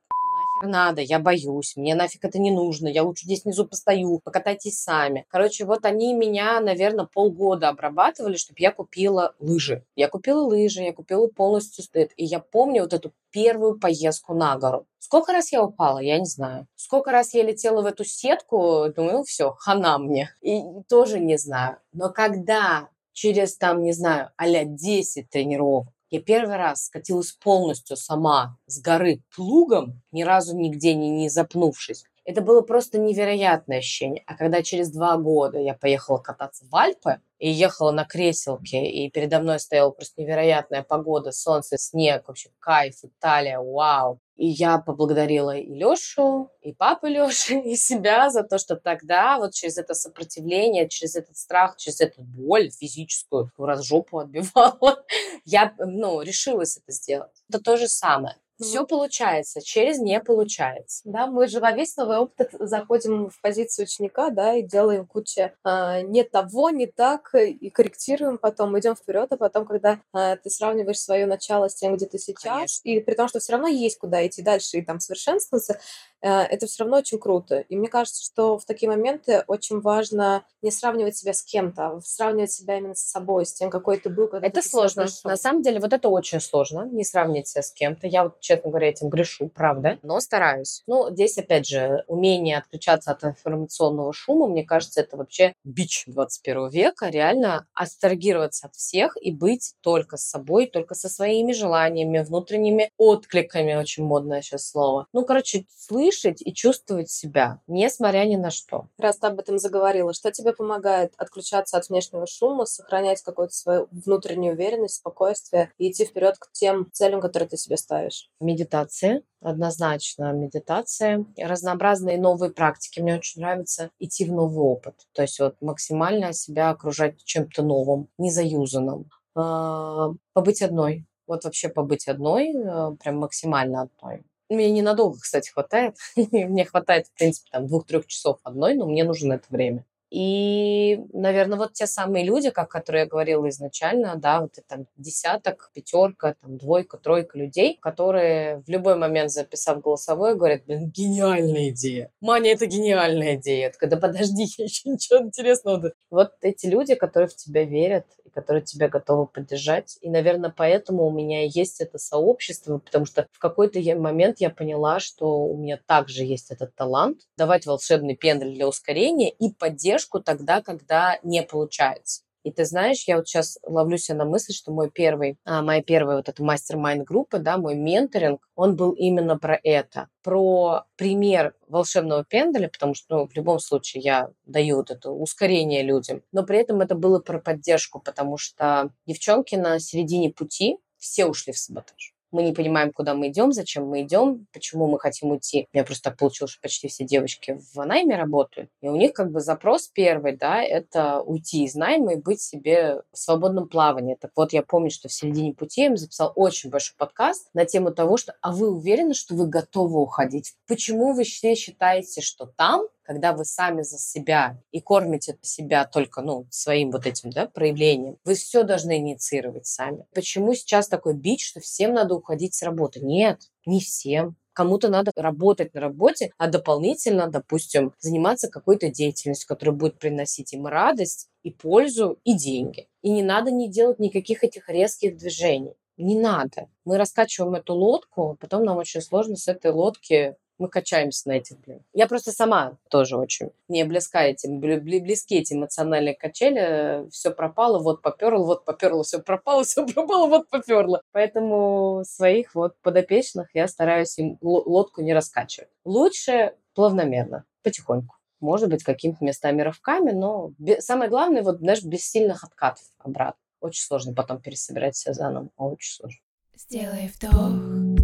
надо, 0.63 1.01
я 1.01 1.19
боюсь, 1.19 1.77
мне 1.77 1.95
нафиг 1.95 2.25
это 2.25 2.39
не 2.39 2.51
нужно, 2.51 2.89
я 2.89 3.03
лучше 3.03 3.25
здесь 3.25 3.45
внизу 3.45 3.67
постою, 3.67 4.21
покатайтесь 4.21 4.83
сами. 4.83 5.27
Короче, 5.29 5.65
вот 5.65 5.85
они 5.85 6.15
меня, 6.15 6.61
наверное, 6.61 7.07
полгода 7.07 7.69
обрабатывали, 7.69 8.37
чтобы 8.37 8.57
я 8.61 8.73
купила 8.73 9.35
лыжи. 9.39 9.85
Я 9.95 10.09
купила 10.09 10.43
лыжи, 10.43 10.83
я 10.83 10.93
купила 10.93 11.27
полностью 11.29 11.85
стыд. 11.85 12.13
И 12.17 12.25
я 12.25 12.41
помню 12.41 12.83
вот 12.83 12.93
эту 12.93 13.13
первую 13.31 13.79
поездку 13.79 14.35
на 14.35 14.57
гору. 14.57 14.87
Сколько 14.99 15.33
раз 15.33 15.53
я 15.53 15.63
упала, 15.63 15.99
я 15.99 16.19
не 16.19 16.27
знаю. 16.27 16.67
Сколько 16.75 17.13
раз 17.13 17.35
я 17.35 17.43
летела 17.43 17.83
в 17.83 17.87
эту 17.87 18.05
сетку, 18.05 18.87
думаю, 18.95 19.25
все, 19.25 19.53
хана 19.53 19.99
мне. 19.99 20.31
И 20.41 20.63
тоже 20.89 21.21
не 21.21 21.37
знаю. 21.37 21.79
Но 21.93 22.11
когда 22.11 22.89
через 23.13 23.57
там, 23.57 23.83
не 23.83 23.93
знаю, 23.93 24.31
а 24.37 24.47
10 24.65 25.31
тренировок 25.31 25.87
я 26.11 26.21
первый 26.21 26.57
раз 26.57 26.87
скатилась 26.87 27.33
полностью 27.33 27.97
сама 27.97 28.59
с 28.67 28.81
горы 28.81 29.23
плугом, 29.35 30.03
ни 30.13 30.23
разу 30.23 30.57
нигде 30.57 30.95
не, 30.95 31.11
не 31.11 31.29
запнувшись. 31.29 32.05
Это 32.25 32.41
было 32.41 32.61
просто 32.61 32.99
невероятное 32.99 33.79
ощущение. 33.79 34.25
А 34.27 34.37
когда 34.37 34.63
через 34.63 34.91
два 34.91 35.17
года 35.17 35.59
я 35.59 35.75
поехала 35.75 36.19
кататься 36.19 36.65
в 36.69 36.75
Альпы 36.75 37.21
и 37.39 37.49
ехала 37.49 37.93
на 37.93 38.05
креселке, 38.05 38.85
и 38.85 39.09
передо 39.11 39.39
мной 39.39 39.61
стояла 39.61 39.91
просто 39.91 40.21
невероятная 40.21 40.83
погода, 40.83 41.31
солнце, 41.31 41.79
снег, 41.79 42.27
вообще 42.27 42.51
кайф, 42.59 42.97
Италия, 43.05 43.61
вау. 43.61 44.21
И 44.37 44.47
я 44.49 44.79
поблагодарила 44.79 45.57
и 45.57 45.73
Лешу, 45.75 46.51
и 46.61 46.73
папу 46.73 47.07
Леши, 47.07 47.59
и 47.65 47.75
себя 47.75 48.31
за 48.31 48.43
то, 48.43 48.59
что 48.59 48.77
тогда 48.77 49.39
вот 49.39 49.55
через 49.55 49.79
это 49.79 49.95
сопротивление, 49.95 50.89
через 50.89 51.17
этот 51.17 51.37
страх, 51.37 51.77
через 51.77 52.01
эту 52.01 52.23
боль 52.23 52.71
физическую, 52.71 53.51
раз 53.57 53.85
жопу 53.85 54.19
отбивала, 54.19 55.05
я, 55.45 55.75
ну, 55.79 56.21
решилась 56.21 56.77
это 56.77 56.93
сделать. 56.93 57.43
Это 57.49 57.61
то 57.61 57.77
же 57.77 57.89
самое. 57.89 58.37
Все 58.59 58.87
получается, 58.87 59.61
через 59.61 59.99
не 59.99 60.21
получается. 60.21 61.03
Да, 61.05 61.27
мы 61.27 61.47
же 61.47 61.61
во 61.61 61.73
весь 61.73 61.97
новый 61.97 62.19
опыт 62.19 62.51
заходим 62.59 63.29
в 63.29 63.41
позицию 63.41 63.85
ученика, 63.85 64.31
да, 64.31 64.55
и 64.55 64.63
делаем 64.63 65.07
кучу 65.07 65.53
э, 65.65 66.01
не 66.03 66.25
того, 66.25 66.71
не 66.71 66.87
так, 66.87 67.35
и 67.35 67.71
корректируем 67.71 68.39
потом, 68.39 68.79
идем 68.79 68.95
вперед, 68.97 69.33
а 69.33 69.37
потом, 69.37 69.67
когда 69.67 70.01
э, 70.15 70.37
ты 70.37 70.51
сравниваешь 70.51 70.99
свое 70.99 71.27
начало 71.27 71.69
с 71.69 71.75
тем, 71.75 71.97
где 71.97 72.07
ты 72.07 72.19
сейчас, 72.19 72.81
Конечно. 72.81 72.89
и 72.89 73.01
при 73.01 73.15
том, 73.15 73.29
что 73.29 73.41
все 73.41 73.53
равно 73.53 73.69
есть 73.69 73.99
куда 73.99 74.27
идти 74.27 74.43
дальше 74.43 74.79
и 74.79 74.83
там 74.83 75.01
совершенствоваться, 75.01 75.79
это 76.27 76.67
все 76.67 76.85
равно 76.85 76.99
очень 76.99 77.19
круто. 77.19 77.61
И 77.61 77.77
мне 77.77 77.89
кажется, 77.89 78.25
что 78.25 78.59
в 78.59 78.65
такие 78.65 78.91
моменты 78.91 79.45
очень 79.47 79.81
важно 79.81 80.45
не 80.63 80.71
сравнивать 80.71 81.17
себя 81.17 81.33
с 81.33 81.43
кем-то, 81.43 81.87
а 81.87 82.01
сравнивать 82.01 82.53
себя 82.53 82.79
именно 82.79 82.95
с 82.95 83.01
собой, 83.01 83.47
с 83.47 83.53
тем, 83.53 83.71
какой 83.71 83.99
ты 83.99 84.09
был, 84.11 84.29
когда 84.29 84.47
Это 84.47 84.61
ты 84.61 84.69
сложно. 84.69 85.07
На 85.25 85.37
самом 85.37 85.63
деле, 85.63 85.81
вот 85.81 85.93
это 85.93 86.09
очень 86.09 86.41
сложно, 86.41 86.89
не 86.91 87.05
сравнить 87.05 87.49
себя 87.49 87.63
с 87.63 87.73
кем-то. 87.73 88.07
Я 88.07 88.25
вот 88.25 88.41
честно 88.41 88.71
говоря, 88.71 88.89
этим 88.89 89.09
грешу, 89.09 89.49
правда, 89.49 89.99
но 90.03 90.19
стараюсь. 90.21 90.83
Ну, 90.87 91.11
здесь, 91.11 91.39
опять 91.39 91.67
же, 91.67 92.05
умение 92.09 92.59
отключаться 92.59 93.13
от 93.13 93.23
информационного 93.25 94.13
шума, 94.13 94.49
мне 94.49 94.65
кажется, 94.65 95.01
это 95.01 95.17
вообще 95.17 95.53
бич 95.65 96.05
21 96.07 96.69
века, 96.69 97.09
реально 97.09 97.67
абстрагироваться 97.75 98.67
от 98.67 98.75
всех 98.75 99.17
и 99.21 99.31
быть 99.31 99.75
только 99.81 100.17
с 100.17 100.25
собой, 100.29 100.67
только 100.67 100.95
со 100.95 101.09
своими 101.09 101.53
желаниями, 101.53 102.19
внутренними 102.19 102.91
откликами, 102.97 103.75
очень 103.75 104.05
модное 104.05 104.43
сейчас 104.43 104.69
слово. 104.69 105.07
Ну, 105.13 105.25
короче, 105.25 105.67
слышь 105.77 106.16
слышать 106.17 106.43
и 106.45 106.53
чувствовать 106.53 107.11
себя, 107.11 107.61
несмотря 107.67 108.25
ни 108.25 108.37
на 108.37 108.51
что. 108.51 108.89
Раз 108.99 109.19
ты 109.19 109.27
об 109.27 109.39
этом 109.39 109.59
заговорила, 109.59 110.13
что 110.13 110.33
тебе 110.33 110.53
помогает 110.53 111.13
отключаться 111.17 111.77
от 111.77 111.89
внешнего 111.89 112.27
шума, 112.27 112.67
сохранять 112.67 113.23
какую-то 113.23 113.55
свою 113.55 113.89
внутреннюю 113.91 114.55
уверенность, 114.55 114.97
спокойствие 114.97 115.73
и 115.79 115.91
идти 115.91 116.05
вперед 116.05 116.37
к 116.39 116.51
тем 116.53 116.89
целям, 116.93 117.21
которые 117.21 117.49
ты 117.49 117.57
себе 117.57 117.77
ставишь? 117.77 118.31
Медитация, 118.41 119.23
однозначно 119.41 120.33
медитация, 120.33 121.25
разнообразные 121.37 122.19
новые 122.19 122.51
практики. 122.51 123.01
Мне 123.01 123.17
очень 123.17 123.43
нравится 123.43 123.91
идти 123.99 124.25
в 124.25 124.33
новый 124.33 124.65
опыт, 124.65 124.95
то 125.13 125.23
есть 125.23 125.39
вот 125.41 125.57
максимально 125.61 126.33
себя 126.33 126.71
окружать 126.71 127.23
чем-то 127.25 127.63
новым, 127.63 128.09
незаюзанным. 128.19 129.11
А, 129.35 130.11
побыть 130.33 130.63
одной, 130.63 131.07
вот 131.27 131.45
вообще 131.45 131.69
побыть 131.69 132.09
одной, 132.09 132.55
э, 132.55 132.97
прям 133.03 133.19
максимально 133.19 133.83
одной. 133.83 134.25
Мне 134.49 134.71
ненадолго, 134.71 135.19
кстати, 135.21 135.51
хватает. 135.51 135.97
мне 136.17 136.65
хватает, 136.65 137.07
в 137.09 137.15
принципе, 137.15 137.49
там 137.51 137.67
двух-трех 137.67 138.07
часов 138.07 138.39
одной, 138.45 138.75
но 138.75 138.87
мне 138.87 139.05
нужно 139.05 139.35
это 139.35 139.47
время. 139.51 139.85
И, 140.11 141.01
наверное, 141.13 141.59
вот 141.59 141.73
те 141.73 141.87
самые 141.87 142.25
люди, 142.25 142.51
как 142.51 142.71
которые 142.71 143.03
я 143.03 143.09
говорила 143.09 143.49
изначально, 143.49 144.15
да, 144.17 144.41
вот 144.41 144.53
это 144.57 144.67
там 144.69 144.87
десяток, 144.97 145.71
пятерка, 145.75 146.37
там 146.41 146.59
двойка, 146.59 146.97
тройка 146.97 147.37
людей, 147.37 147.77
которые 147.83 148.63
в 148.67 148.69
любой 148.69 148.97
момент, 148.97 149.33
записав 149.33 149.81
голосовое, 149.81 150.37
говорят, 150.37 150.65
блин, 150.65 150.91
гениальная 150.91 151.71
идея. 151.71 152.13
Маня, 152.21 152.53
это 152.53 152.67
гениальная 152.67 153.35
идея. 153.35 153.67
Я 153.67 153.71
такая, 153.71 153.91
да 153.91 153.97
подожди, 153.97 154.47
я 154.59 154.65
еще 154.65 154.89
ничего 154.89 155.19
интересного. 155.21 155.93
Вот 156.11 156.33
эти 156.41 156.67
люди, 156.67 156.95
которые 156.95 157.29
в 157.29 157.35
тебя 157.35 157.65
верят, 157.65 158.07
которые 158.37 158.63
тебя 158.63 158.89
готовы 158.89 159.27
поддержать. 159.27 159.97
И, 160.03 160.11
наверное, 160.11 160.53
поэтому 160.55 161.07
у 161.07 161.11
меня 161.11 161.45
есть 161.47 161.81
это 161.81 161.97
сообщество, 161.97 162.79
потому 162.79 163.07
что 163.07 163.27
в 163.33 163.39
какой-то 163.39 163.81
момент 163.97 164.41
я 164.41 164.51
поняла, 164.51 165.01
что 165.01 165.47
у 165.47 165.57
меня 165.57 165.81
также 165.87 166.23
есть 166.23 166.51
этот 166.51 166.75
талант 166.75 167.23
давать 167.39 167.65
волшебный 167.65 168.15
пендель 168.15 168.55
для 168.55 168.69
ускорения 168.69 169.31
и 169.31 169.51
поддержку 169.51 170.21
тогда, 170.21 170.61
когда 170.61 171.19
не 171.23 171.43
получается. 171.43 172.26
И 172.47 172.53
ты 172.53 172.65
знаешь, 172.65 173.03
я 173.09 173.17
вот 173.17 173.27
сейчас 173.27 173.59
ловлю 173.65 173.99
себя 173.99 174.19
на 174.19 174.25
мысли, 174.25 174.53
что 174.53 174.71
мой 174.71 174.89
первый, 174.89 175.37
а, 175.45 175.63
моя 175.63 175.83
первая 175.83 176.19
вот 176.19 176.29
эта 176.29 176.45
мастер-майнд 176.45 177.03
группа, 177.05 177.41
да, 177.41 177.59
мой 177.59 177.75
менторинг, 177.75 178.49
он 178.55 178.77
был 178.77 178.93
именно 178.93 179.37
про 179.37 179.59
это, 179.65 180.07
про 180.23 180.85
пример 180.95 181.57
волшебного 181.67 182.25
пенделя, 182.25 182.69
потому 182.69 182.95
что, 182.95 183.17
ну, 183.17 183.27
в 183.27 183.35
любом 183.35 183.59
случае 183.59 184.05
я 184.05 184.31
даю 184.45 184.77
вот 184.77 184.93
это 184.93 185.11
ускорение 185.11 185.83
людям, 185.83 186.23
но 186.31 186.45
при 186.45 186.59
этом 186.59 186.81
это 186.83 186.95
было 186.95 187.19
про 187.19 187.41
поддержку, 187.41 187.99
потому 187.99 188.37
что 188.37 188.93
девчонки 189.07 189.57
на 189.57 189.81
середине 189.81 190.31
пути 190.31 190.79
все 190.99 191.27
ушли 191.27 191.53
в 191.53 191.59
саботаж 191.59 192.16
мы 192.31 192.43
не 192.43 192.53
понимаем, 192.53 192.93
куда 192.93 193.15
мы 193.15 193.29
идем, 193.29 193.53
зачем 193.53 193.87
мы 193.89 194.03
идем, 194.03 194.47
почему 194.53 194.87
мы 194.87 194.99
хотим 194.99 195.31
уйти. 195.31 195.69
У 195.73 195.77
меня 195.77 195.85
просто 195.85 196.11
так 196.11 196.19
получилось, 196.19 196.53
что 196.53 196.61
почти 196.63 196.89
все 196.89 197.05
девочки 197.05 197.59
в 197.75 197.85
найме 197.85 198.17
работают, 198.17 198.71
и 198.81 198.89
у 198.89 198.97
них 198.97 199.13
как 199.13 199.31
бы 199.31 199.41
запрос 199.41 199.89
первый, 199.89 200.37
да, 200.37 200.63
это 200.63 201.21
уйти 201.23 201.65
из 201.65 201.75
найма 201.75 202.15
и 202.15 202.17
быть 202.17 202.41
себе 202.41 203.03
в 203.13 203.19
свободном 203.19 203.69
плавании. 203.69 204.17
Так 204.21 204.33
вот, 204.37 204.53
я 204.53 204.63
помню, 204.63 204.91
что 204.91 205.09
в 205.09 205.13
середине 205.13 205.55
пути 205.55 205.83
я 205.83 205.87
им 205.89 205.97
записал 205.97 206.33
очень 206.35 206.71
большой 206.71 206.97
подкаст 206.97 207.49
на 207.55 207.65
тему 207.65 207.93
того, 207.93 208.17
что 208.17 208.35
«А 208.41 208.53
вы 208.53 208.71
уверены, 208.71 209.15
что 209.15 209.35
вы 209.35 209.47
готовы 209.47 210.01
уходить? 210.01 210.55
Почему 210.67 211.13
вы 211.13 211.25
считаете, 211.25 212.21
что 212.21 212.47
там 212.47 212.87
когда 213.07 213.33
вы 213.33 213.45
сами 213.45 213.83
за 213.83 213.99
себя 213.99 214.61
и 214.73 214.81
кормите 214.81 215.39
себя 215.41 215.85
только 215.85 216.23
ну, 216.23 216.47
своим 216.51 216.91
вот 216.91 217.07
этим 217.07 217.31
да, 217.31 217.47
проявлением, 217.47 218.19
вы 218.25 218.35
все 218.35 218.65
должны 218.65 218.99
инициировать 218.99 219.67
сами. 219.67 220.07
Почему 220.15 220.55
сейчас 220.55 220.89
такой 220.89 221.15
бич, 221.15 221.47
что 221.47 221.61
всем 221.61 221.95
надо 221.95 222.15
уходить 222.15 222.55
с 222.55 222.63
работы? 222.63 223.01
Нет, 223.01 223.43
не 223.65 223.81
всем. 223.81 224.37
Кому-то 224.53 224.89
надо 224.89 225.13
работать 225.15 225.75
на 225.75 225.83
работе, 225.83 226.33
а 226.39 226.49
дополнительно, 226.49 227.29
допустим, 227.29 227.93
заниматься 227.99 228.49
какой-то 228.49 228.89
деятельностью, 228.89 229.47
которая 229.47 229.77
будет 229.77 229.99
приносить 229.99 230.55
им 230.55 230.67
радость 230.67 231.29
и 231.43 231.51
пользу, 231.51 232.19
и 232.25 232.33
деньги. 232.33 232.89
И 233.03 233.11
не 233.11 233.23
надо 233.23 233.51
не 233.51 233.69
делать 233.69 233.99
никаких 233.99 234.43
этих 234.43 234.71
резких 234.71 235.17
движений. 235.19 235.75
Не 235.99 236.19
надо. 236.19 236.69
Мы 236.85 236.99
раскачиваем 236.99 237.55
эту 237.55 237.75
лодку, 237.75 238.37
потом 238.41 238.65
нам 238.65 238.79
очень 238.79 239.03
сложно 239.03 239.37
с 239.37 239.47
этой 239.47 239.73
лодки 239.73 240.37
мы 240.59 240.69
качаемся 240.69 241.29
на 241.29 241.33
этих, 241.33 241.59
блин. 241.61 241.83
Я 241.93 242.07
просто 242.07 242.33
сама 242.33 242.77
тоже 242.91 243.17
очень 243.17 243.51
не 243.69 243.85
близка 243.85 244.25
этим, 244.25 244.61
близки 244.61 245.37
эти 245.37 245.55
эмоциональные 245.55 246.15
качели. 246.15 247.09
Все 247.11 247.31
пропало, 247.31 247.79
вот 247.79 248.03
поперло, 248.03 248.45
вот 248.45 248.65
поперло, 248.65 249.03
все 249.03 249.19
пропало, 249.19 249.65
все 249.65 249.87
пропало, 249.87 250.29
вот 250.29 250.49
поперло. 250.49 251.03
Поэтому 251.13 252.03
своих 252.07 252.55
вот 252.55 252.77
подопечных 252.83 253.49
я 253.55 253.69
стараюсь 253.69 254.19
им 254.19 254.39
лодку 254.41 255.03
не 255.03 255.15
раскачивать. 255.15 255.69
Лучше 255.85 256.55
плавномерно, 256.75 257.45
потихоньку. 257.63 258.17
Может 258.41 258.69
быть, 258.69 258.85
какими-то 258.85 259.25
местами 259.25 259.63
рывками, 259.63 260.13
но 260.13 260.53
самое 260.81 261.09
главное, 261.09 261.43
вот, 261.43 261.59
знаешь, 261.59 261.83
без 261.83 262.09
сильных 262.09 262.45
откатов 262.45 262.85
обратно. 262.99 263.41
Очень 263.61 263.83
сложно 263.83 264.15
потом 264.15 264.41
пересобирать 264.41 264.97
себя 264.97 265.15
заново, 265.15 265.49
очень 265.57 265.95
сложно. 265.95 266.21
Сделай 266.55 267.11
вдох 267.15 267.97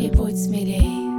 и 0.00 0.10
будь 0.10 0.42
смелей. 0.42 1.09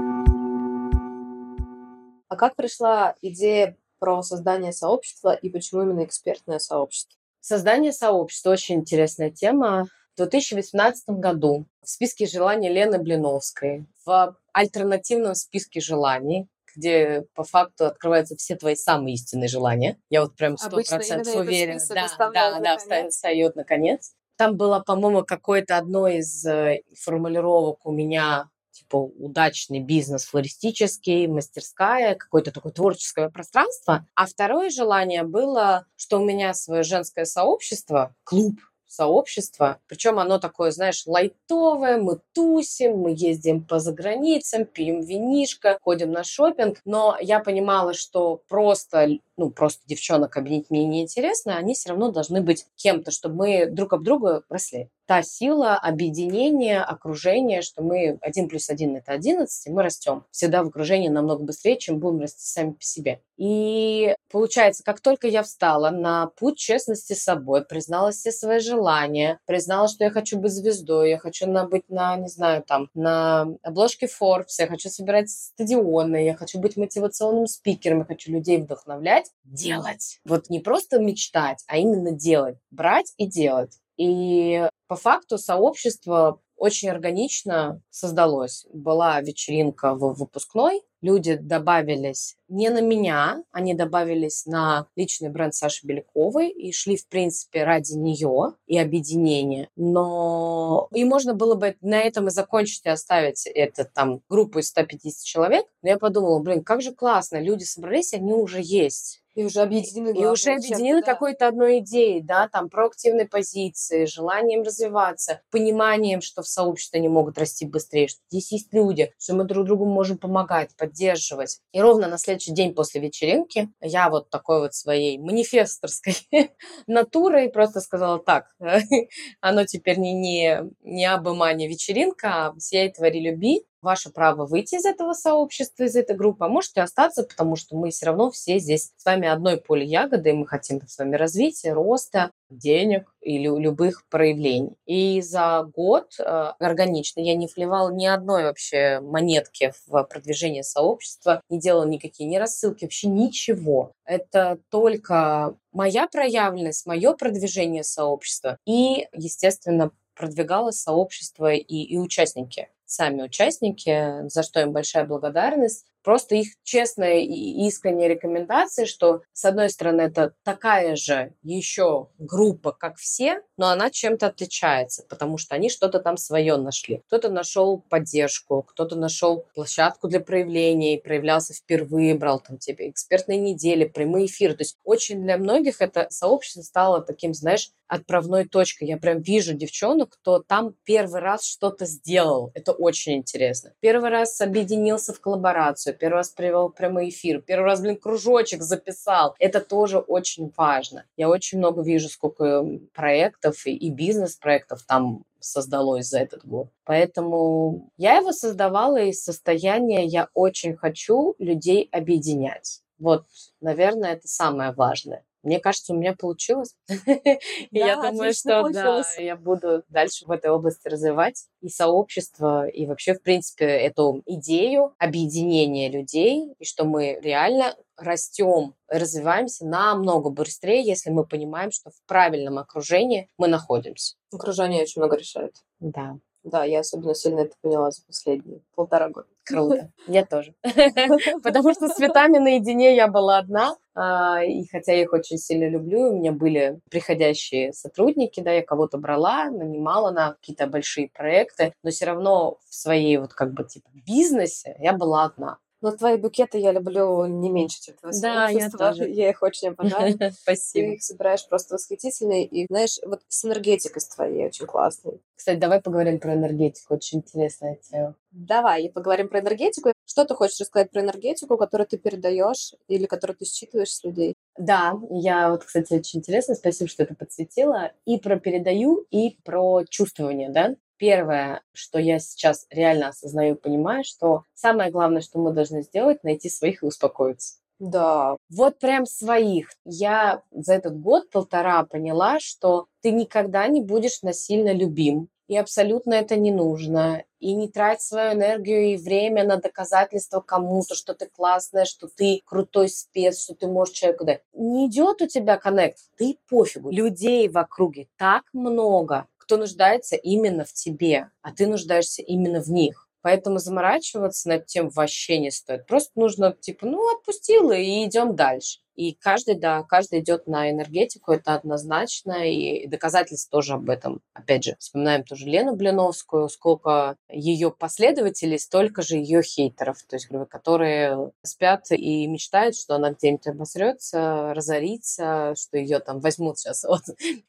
А 2.32 2.38
как 2.38 2.56
пришла 2.56 3.16
идея 3.22 3.76
про 4.00 4.24
создание 4.24 4.72
сообщества 4.72 5.34
и 5.34 5.50
почему 5.50 5.82
именно 5.82 6.06
экспертное 6.06 6.60
сообщество? 6.60 7.20
Создание 7.42 7.92
сообщества– 7.92 8.50
очень 8.52 8.76
интересная 8.76 9.32
тема. 9.32 9.88
В 10.14 10.18
2018 10.20 11.10
году 11.10 11.66
в 11.84 11.90
списке 11.90 12.26
желаний 12.28 12.70
Лены 12.70 13.00
Блиновской, 13.00 13.86
в 14.06 14.38
альтернативном 14.54 15.36
списке 15.36 15.82
желаний, 15.82 16.48
где 16.74 17.26
по 17.36 17.44
факту 17.44 17.86
открываются 17.86 18.38
все 18.38 18.56
твои 18.56 18.76
самые 18.76 19.16
истинные 19.16 19.50
желания. 19.50 19.98
Я 20.10 20.22
вот 20.22 20.38
прям 20.38 20.58
сто 20.58 20.70
процентов 20.70 21.36
уверена. 21.36 21.82
Да, 21.90 22.32
да, 22.34 22.60
да, 22.62 22.78
встает, 22.78 23.12
встает 23.12 23.56
наконец. 23.58 24.14
Там 24.38 24.56
было, 24.56 24.80
по-моему, 24.80 25.26
какое-то 25.26 25.78
одно 25.78 26.08
из 26.08 26.46
э, 26.46 26.82
формулировок 26.98 27.86
у 27.86 27.92
меня 27.92 28.50
типа 28.72 28.96
удачный 28.96 29.80
бизнес 29.80 30.26
флористический, 30.26 31.28
мастерская, 31.28 32.16
какое-то 32.16 32.52
такое 32.52 32.72
творческое 32.72 33.30
пространство. 33.30 34.08
А 34.16 34.26
второе 34.26 34.70
желание 34.70 35.24
было, 35.24 35.86
что 35.96 36.20
у 36.20 36.26
меня 36.26 36.54
свое 36.54 36.84
женское 36.84 37.26
сообщество, 37.26 38.16
клуб, 38.24 38.60
сообщество. 38.92 39.80
Причем 39.88 40.20
оно 40.20 40.38
такое, 40.38 40.72
знаешь, 40.72 41.04
лайтовое, 41.06 41.98
мы 41.98 42.20
тусим, 42.34 42.98
мы 42.98 43.14
ездим 43.16 43.64
по 43.64 43.80
заграницам, 43.80 44.66
пьем 44.66 45.02
винишко, 45.02 45.78
ходим 45.82 46.12
на 46.12 46.24
шопинг. 46.24 46.80
Но 46.86 47.18
я 47.20 47.40
понимала, 47.40 47.94
что 47.94 48.42
просто 48.48 49.20
ну, 49.38 49.50
просто 49.50 49.82
девчонок 49.88 50.38
объединить 50.38 50.70
мне 50.70 50.86
неинтересно, 50.86 51.58
они 51.58 51.74
все 51.74 51.90
равно 51.90 52.12
должны 52.12 52.42
быть 52.42 52.68
кем-то, 52.76 53.10
чтобы 53.10 53.36
мы 53.36 53.66
друг 53.66 53.94
об 53.94 54.04
друга 54.04 54.44
росли. 54.50 54.90
Та 55.12 55.24
сила 55.24 55.76
объединения, 55.76 56.82
окружения, 56.82 57.62
что 57.62 57.84
мы 57.84 58.18
один 58.22 58.48
плюс 58.48 58.70
один 58.70 58.96
это 58.96 59.12
11, 59.12 59.68
и 59.68 59.70
мы 59.70 59.84
растем. 59.84 60.24
Всегда 60.32 60.64
в 60.64 60.70
окружении 60.70 61.10
намного 61.10 61.44
быстрее, 61.44 61.78
чем 61.78 62.00
будем 62.00 62.22
расти 62.22 62.48
сами 62.48 62.72
по 62.72 62.82
себе. 62.82 63.22
И 63.36 64.16
получается, 64.32 64.84
как 64.86 65.02
только 65.02 65.28
я 65.28 65.44
встала 65.44 65.90
на 65.90 66.28
путь 66.28 66.58
честности 66.58 67.12
с 67.12 67.24
собой, 67.24 67.66
признала 67.66 68.12
все 68.12 68.32
свои 68.32 68.60
желания, 68.60 69.40
признала, 69.46 69.90
что 69.90 70.06
я 70.06 70.12
хочу 70.12 70.40
быть 70.40 70.54
звездой, 70.54 71.10
я 71.10 71.18
хочу 71.18 71.46
на, 71.46 71.68
быть 71.68 71.90
на, 71.90 72.16
не 72.16 72.30
знаю, 72.30 72.64
там, 72.66 72.88
на 72.94 73.48
обложке 73.64 74.06
Forbes, 74.06 74.60
я 74.60 74.68
хочу 74.68 74.88
собирать 74.88 75.30
стадионы, 75.30 76.24
я 76.24 76.36
хочу 76.36 76.58
быть 76.58 76.78
мотивационным 76.78 77.48
спикером, 77.48 78.00
я 78.00 78.06
хочу 78.06 78.32
людей 78.32 78.62
вдохновлять, 78.62 79.30
делать. 79.44 80.22
Вот 80.24 80.50
не 80.50 80.62
просто 80.62 81.00
мечтать, 81.00 81.66
а 81.68 81.78
именно 81.78 82.12
делать. 82.12 82.56
Брать 82.70 83.12
и 83.18 83.26
делать. 83.26 83.82
И 84.02 84.68
по 84.88 84.96
факту 84.96 85.38
сообщество 85.38 86.42
очень 86.58 86.90
органично 86.90 87.82
создалось. 87.92 88.66
Была 88.74 89.22
вечеринка 89.22 89.94
в 89.94 90.14
выпускной, 90.14 90.82
люди 91.02 91.36
добавились 91.36 92.36
не 92.48 92.70
на 92.70 92.82
меня, 92.82 93.44
они 93.52 93.76
добавились 93.76 94.46
на 94.48 94.88
личный 94.96 95.30
бренд 95.30 95.54
Саши 95.54 95.86
Беляковой 95.86 96.50
и 96.50 96.72
шли, 96.72 96.98
в 96.98 97.08
принципе, 97.08 97.64
ради 97.64 97.94
нее 97.94 98.56
и 98.66 98.78
объединения. 98.78 99.70
Но 99.76 100.88
и 100.92 101.06
можно 101.06 101.36
было 101.36 101.54
бы 101.54 101.76
на 101.82 102.00
этом 102.00 102.28
и 102.28 102.32
закончить 102.32 102.86
и 102.86 102.90
оставить 102.90 103.46
это 103.46 103.86
там 103.86 104.22
группу 104.30 104.60
из 104.60 104.68
150 104.70 105.24
человек. 105.24 105.66
Но 105.84 105.90
я 105.90 105.98
подумала, 106.00 106.40
блин, 106.40 106.64
как 106.64 106.82
же 106.82 106.92
классно, 106.92 107.40
люди 107.40 107.64
собрались, 107.64 108.14
они 108.14 108.34
уже 108.34 108.62
есть. 108.62 109.21
И 109.34 109.44
уже 109.46 109.62
объединены. 109.62 110.18
И 110.18 110.26
уже 110.26 110.52
объединены 110.52 111.02
да. 111.02 111.14
какой-то 111.14 111.48
одной 111.48 111.80
идеей, 111.80 112.22
да, 112.22 112.48
там, 112.50 112.70
проактивной 112.70 113.28
позиции, 113.28 114.06
желанием 114.06 114.64
развиваться, 114.64 115.42
пониманием, 115.52 116.22
что 116.22 116.42
в 116.42 116.48
сообществе 116.48 117.00
они 117.00 117.08
могут 117.08 117.38
расти 117.38 117.66
быстрее, 117.66 118.08
что 118.08 118.20
здесь 118.30 118.52
есть 118.52 118.74
люди, 118.74 119.14
что 119.18 119.36
мы 119.36 119.46
друг 119.46 119.66
другу 119.66 119.86
можем 119.86 120.18
помогать, 120.18 120.76
поддерживать. 120.76 121.60
И 121.72 121.82
ровно 121.82 122.08
на 122.08 122.18
следующий 122.18 122.54
день 122.54 122.74
после 122.74 123.02
вечеринки 123.02 123.70
я 123.80 124.10
вот 124.10 124.30
такой 124.30 124.60
вот 124.60 124.74
своей 124.74 125.18
манифесторской 125.18 126.16
натурой 126.88 127.50
просто 127.50 127.80
сказала 127.80 128.20
так, 128.20 128.54
оно 129.42 129.66
теперь 129.66 129.98
не, 129.98 130.14
не, 130.14 130.60
не 130.84 131.06
абы 131.06 131.32
вечеринка, 131.32 132.48
а 132.48 132.54
«Сияй, 132.60 132.92
твори, 132.92 133.20
люби», 133.20 133.66
ваше 133.82 134.10
право 134.10 134.46
выйти 134.46 134.76
из 134.76 134.86
этого 134.86 135.14
сообщества, 135.14 135.84
из 135.84 135.96
этой 135.96 136.16
группы, 136.16 136.46
а 136.46 136.50
можете 136.50 136.82
остаться, 136.82 137.24
потому 137.24 137.56
что 137.56 137.76
мы 137.76 137.90
все 137.90 138.08
равно 138.08 138.32
все 138.32 138.60
здесь 138.60 138.92
с 138.96 139.06
вами 139.06 139.28
одной 139.28 139.58
поле 139.58 139.86
ягоды, 139.86 140.30
и 140.30 140.34
мы 140.34 140.48
хотим 140.48 140.82
с 140.88 140.98
вами 140.98 141.16
развития, 141.16 141.74
роста, 141.74 142.32
денег 142.50 143.14
или 143.22 143.48
любых 143.48 144.06
проявлений. 144.10 144.76
И 144.86 145.22
за 145.22 145.64
год 145.64 146.14
э, 146.20 146.24
органично 146.60 147.22
я 147.22 147.36
не 147.36 147.48
вливала 147.48 147.90
ни 147.92 148.06
одной 148.06 148.44
вообще 148.44 149.00
монетки 149.02 149.74
в 149.88 150.04
продвижение 150.04 150.64
сообщества, 150.64 151.42
не 151.50 151.60
делала 151.60 151.86
никакие 151.86 152.30
ни 152.30 152.38
рассылки, 152.38 152.86
вообще 152.86 153.08
ничего. 153.08 153.94
Это 154.06 154.60
только 154.70 155.56
моя 155.72 156.08
проявленность, 156.08 156.86
мое 156.86 157.14
продвижение 157.14 157.84
сообщества 157.84 158.58
и, 158.66 159.08
естественно, 159.14 159.92
продвигало 160.16 160.72
сообщество 160.72 161.54
и, 161.54 161.62
и 161.62 161.98
участники 161.98 162.70
сами 162.92 163.24
участники, 163.24 164.28
за 164.28 164.44
что 164.44 164.62
им 164.62 164.72
большая 164.74 165.06
благодарность. 165.06 165.91
Просто 166.04 166.36
их 166.36 166.50
честная 166.64 167.20
и 167.20 167.66
искренняя 167.68 168.10
рекомендация, 168.10 168.86
что, 168.86 169.22
с 169.34 169.46
одной 169.46 169.70
стороны, 169.70 170.02
это 170.02 170.34
такая 170.44 170.96
же 170.96 171.34
еще 171.44 172.08
группа, 172.18 172.72
как 172.72 172.98
все, 172.98 173.42
но 173.58 173.70
она 173.70 173.90
чем-то 173.90 174.28
отличается, 174.28 175.04
потому 175.08 175.38
что 175.38 175.56
они 175.56 175.70
что-то 175.70 176.00
там 176.00 176.18
свое 176.18 176.58
нашли. 176.58 177.02
Кто-то 177.08 177.30
нашел 177.30 177.80
поддержку, 177.80 178.64
кто-то 178.64 178.96
нашел 178.96 179.46
площадку 179.54 180.08
для 180.08 180.20
проявления 180.20 180.96
и 180.96 181.02
проявлялся 181.02 181.54
впервые, 181.54 182.16
брал 182.16 182.40
там 182.40 182.58
тебе 182.58 182.90
экспертные 182.90 183.38
недели, 183.38 183.86
прямые 183.86 184.26
эфиры. 184.26 184.56
То 184.56 184.62
есть 184.62 184.78
очень 184.84 185.22
для 185.22 185.38
многих 185.38 185.82
это 185.82 186.08
сообщество 186.10 186.62
стало 186.62 187.02
таким, 187.02 187.34
знаешь, 187.34 187.72
отправной 187.92 188.48
точкой. 188.48 188.88
Я 188.88 188.98
прям 188.98 189.22
вижу 189.22 189.54
девчонок, 189.54 190.12
кто 190.12 190.40
там 190.40 190.74
первый 190.86 191.20
раз 191.20 191.46
что-то 191.46 191.86
сделал. 191.86 192.52
Это 192.54 192.72
очень 192.72 193.18
интересно. 193.18 193.74
Первый 193.82 194.10
раз 194.10 194.40
объединился 194.40 195.14
в 195.14 195.20
коллаборацию, 195.20 195.91
первый 195.94 196.16
раз 196.16 196.30
привел 196.30 196.70
прямой 196.70 197.10
эфир, 197.10 197.42
первый 197.42 197.66
раз, 197.66 197.82
блин, 197.82 197.98
кружочек 197.98 198.62
записал. 198.62 199.36
Это 199.40 199.62
тоже 199.62 200.00
очень 200.00 200.52
важно. 200.56 201.06
Я 201.18 201.30
очень 201.30 201.58
много 201.58 201.82
вижу, 201.82 202.10
сколько 202.10 202.66
проектов 202.94 203.66
и 203.66 203.90
бизнес-проектов 203.90 204.84
там 204.84 205.24
создалось 205.40 206.08
за 206.08 206.20
этот 206.20 206.46
год. 206.46 206.70
Поэтому 206.86 207.90
я 207.98 208.18
его 208.18 208.32
создавала 208.32 209.02
из 209.02 209.24
состояния 209.24 210.06
«я 210.06 210.30
очень 210.34 210.76
хочу 210.76 211.36
людей 211.40 211.90
объединять». 211.92 212.82
Вот, 213.00 213.26
наверное, 213.60 214.14
это 214.14 214.28
самое 214.28 214.72
важное. 214.74 215.24
Мне 215.44 215.60
кажется, 215.60 215.94
у 215.94 215.98
меня 215.98 216.14
получилось. 216.14 216.76
И 216.88 217.78
я 217.78 217.96
думаю, 217.96 218.34
что 218.34 218.70
да, 218.70 219.04
я 219.18 219.36
буду 219.36 219.84
дальше 219.90 220.26
в 220.26 220.32
этой 220.32 220.52
области 220.52 220.88
развивать 220.88 221.46
и 221.62 221.70
сообщество, 221.70 222.68
и 222.68 222.86
вообще, 222.86 223.14
в 223.14 223.22
принципе, 223.22 223.66
эту 223.66 224.22
идею 224.26 224.94
объединения 224.98 225.90
людей, 225.90 226.54
и 226.60 226.66
что 226.66 226.86
мы 226.86 227.20
реально 227.22 227.76
растем, 227.98 228.76
развиваемся 228.88 229.66
намного 229.66 230.30
быстрее, 230.30 230.84
если 230.84 231.10
мы 231.10 231.26
понимаем, 231.26 231.72
что 231.72 231.92
в 231.92 232.02
правильном 232.08 232.58
окружении 232.58 233.30
мы 233.38 233.48
находимся. 233.48 234.16
Окружение 234.32 234.82
очень 234.82 235.02
много 235.02 235.18
решает. 235.18 235.56
Да. 235.80 236.18
Да, 236.44 236.64
я 236.64 236.80
особенно 236.80 237.14
сильно 237.14 237.42
это 237.42 237.56
поняла 237.62 237.92
за 237.92 238.04
последние 238.04 238.62
полтора 238.74 239.10
года. 239.10 239.28
Круто. 239.44 239.92
Я 240.08 240.26
тоже. 240.26 240.54
Потому 241.44 241.74
что 241.74 241.88
с 241.88 241.96
цветами 241.96 242.38
наедине 242.38 242.96
я 242.96 243.08
была 243.08 243.40
одна. 243.40 243.76
А, 243.94 244.44
и 244.44 244.66
хотя 244.68 244.94
я 244.94 245.02
их 245.02 245.14
очень 245.14 245.38
сильно 245.38 245.70
люблю, 245.70 246.12
у 246.12 246.16
меня 246.16 246.32
были 246.32 246.80
приходящие 246.90 247.74
сотрудники, 247.74 248.40
да, 248.40 248.52
я 248.52 248.62
кого-то 248.62 248.98
брала, 248.98 249.50
нанимала 249.50 250.12
на 250.12 250.34
какие-то 250.34 250.68
большие 250.68 251.10
проекты, 251.10 251.74
но 251.84 251.90
все 251.92 252.06
равно 252.06 252.58
в 252.70 252.74
своей 252.74 253.18
вот 253.18 253.34
как 253.34 253.54
бы 253.54 253.66
типа 253.66 253.90
бизнесе 253.94 254.78
я 254.80 254.94
была 254.94 255.26
одна. 255.26 255.58
Но 255.82 255.92
твои 255.92 256.18
букеты 256.18 256.60
я 256.60 256.72
люблю 256.72 257.26
не 257.26 257.50
меньше, 257.50 257.82
чем 257.82 257.96
твои 257.96 258.14
Да, 258.22 258.50
я 258.50 258.70
тоже. 258.70 259.08
Я 259.10 259.30
их 259.32 259.42
очень 259.42 259.70
обожаю. 259.70 260.14
Спасибо. 260.42 260.88
Ты 260.88 260.94
их 260.94 261.04
собираешь 261.04 261.48
просто 261.48 261.74
восхитительные. 261.74 262.46
И, 262.46 262.68
знаешь, 262.68 263.00
вот 263.06 263.22
с 263.28 263.46
энергетикой 263.46 264.02
с 264.02 264.08
твоей 264.08 264.46
очень 264.46 264.66
классной. 264.68 265.22
Кстати, 265.36 265.58
давай 265.58 265.82
поговорим 265.82 266.20
про 266.20 266.36
энергетику. 266.36 266.94
Очень 266.94 267.20
интересная 267.20 267.80
тема. 267.90 268.16
Давай, 268.32 268.90
поговорим 268.90 269.28
про 269.28 269.40
энергетику. 269.40 269.92
Что 270.06 270.26
ты 270.26 270.36
хочешь 270.36 270.60
рассказать 270.60 270.92
про 270.92 271.02
энергетику, 271.02 271.58
которую 271.58 271.88
ты 271.88 271.98
передаешь 271.98 272.74
или 272.88 273.06
которую 273.06 273.38
ты 273.38 273.46
считываешь 273.46 273.94
с 273.94 274.04
людей? 274.04 274.36
Да, 274.58 274.94
я 275.10 275.50
вот, 275.50 275.64
кстати, 275.64 275.94
очень 275.94 276.20
интересно, 276.20 276.56
спасибо, 276.56 276.90
что 276.90 277.04
это 277.04 277.16
подсветила. 277.16 277.92
И 278.06 278.20
про 278.20 278.40
передаю, 278.40 279.06
и 279.10 279.38
про 279.44 279.84
чувствование, 279.90 280.50
да? 280.50 280.76
Первое, 281.02 281.64
что 281.74 281.98
я 281.98 282.20
сейчас 282.20 282.68
реально 282.70 283.08
осознаю 283.08 283.56
и 283.56 283.60
понимаю, 283.60 284.04
что 284.04 284.44
самое 284.54 284.92
главное, 284.92 285.22
что 285.22 285.40
мы 285.40 285.52
должны 285.52 285.82
сделать, 285.82 286.24
найти 286.24 286.48
своих 286.48 286.84
и 286.84 286.86
успокоиться. 286.86 287.56
Да. 287.80 288.38
Вот 288.52 288.78
прям 288.78 289.08
своих. 289.08 289.72
Я 289.84 290.44
за 290.52 290.76
этот 290.76 291.02
год-полтора 291.02 291.86
поняла, 291.86 292.40
что 292.40 292.86
ты 293.02 293.10
никогда 293.10 293.68
не 293.68 293.82
будешь 293.82 294.22
насильно 294.22 294.72
любим, 294.72 295.30
и 295.48 295.58
абсолютно 295.58 296.14
это 296.14 296.36
не 296.36 296.52
нужно. 296.52 297.24
И 297.40 297.54
не 297.54 297.68
трать 297.68 298.02
свою 298.02 298.34
энергию 298.34 298.94
и 298.94 298.98
время 298.98 299.44
на 299.44 299.58
доказательство 299.58 300.40
кому-то, 300.40 300.94
что 300.94 301.16
ты 301.16 301.26
классная, 301.26 301.86
что 301.86 302.08
ты 302.08 302.42
крутой 302.46 302.90
спец, 302.90 303.42
что 303.42 303.56
ты 303.56 303.66
можешь 303.66 303.96
человеку 303.96 304.24
дать. 304.24 304.44
Не 304.54 304.86
идет 304.86 305.24
у 305.24 305.28
тебя 305.28 305.58
коннект, 305.58 305.98
ты 306.16 306.38
пофигу. 306.48 306.92
Людей 306.92 307.50
в 307.50 307.58
округе 307.58 308.08
так 308.18 308.44
много, 308.54 309.26
кто 309.52 309.58
нуждается 309.58 310.16
именно 310.16 310.64
в 310.64 310.72
тебе, 310.72 311.30
а 311.42 311.52
ты 311.52 311.68
нуждаешься 311.68 312.22
именно 312.22 312.62
в 312.62 312.70
них. 312.70 313.10
Поэтому 313.22 313.58
заморачиваться 313.58 314.48
над 314.48 314.66
тем 314.66 314.88
вообще 314.88 315.40
не 315.40 315.52
стоит. 315.52 315.86
Просто 315.88 316.12
нужно, 316.16 316.56
типа, 316.58 316.86
ну, 316.86 317.14
отпустила 317.14 317.74
и 317.74 318.06
идем 318.06 318.38
дальше. 318.38 318.80
И 318.96 319.14
каждый, 319.14 319.56
да, 319.56 319.84
каждый 319.84 320.20
идет 320.20 320.48
на 320.48 320.70
энергетику, 320.70 321.32
это 321.32 321.56
однозначно, 321.56 322.50
и 322.50 322.88
доказательств 322.88 323.50
тоже 323.50 323.74
об 323.74 323.90
этом. 323.90 324.22
Опять 324.34 324.66
же, 324.66 324.76
вспоминаем 324.80 325.24
тоже 325.24 325.46
Лену 325.46 325.76
Блиновскую, 325.76 326.50
сколько 326.50 327.16
ее 327.30 327.72
последователей, 327.72 328.60
столько 328.60 329.02
же 329.02 329.18
ее 329.18 329.42
хейтеров, 329.42 330.04
то 330.04 330.16
есть, 330.16 330.28
которые 330.50 331.32
спят 331.44 331.92
и 331.92 332.28
мечтают, 332.28 332.76
что 332.76 332.96
она 332.96 333.12
где-нибудь 333.12 333.48
обосрется, 333.48 334.54
разорится, 334.54 335.54
что 335.56 335.78
ее 335.78 336.00
там 336.00 336.20
возьмут 336.20 336.60
сейчас 336.60 336.84
вот 336.88 337.04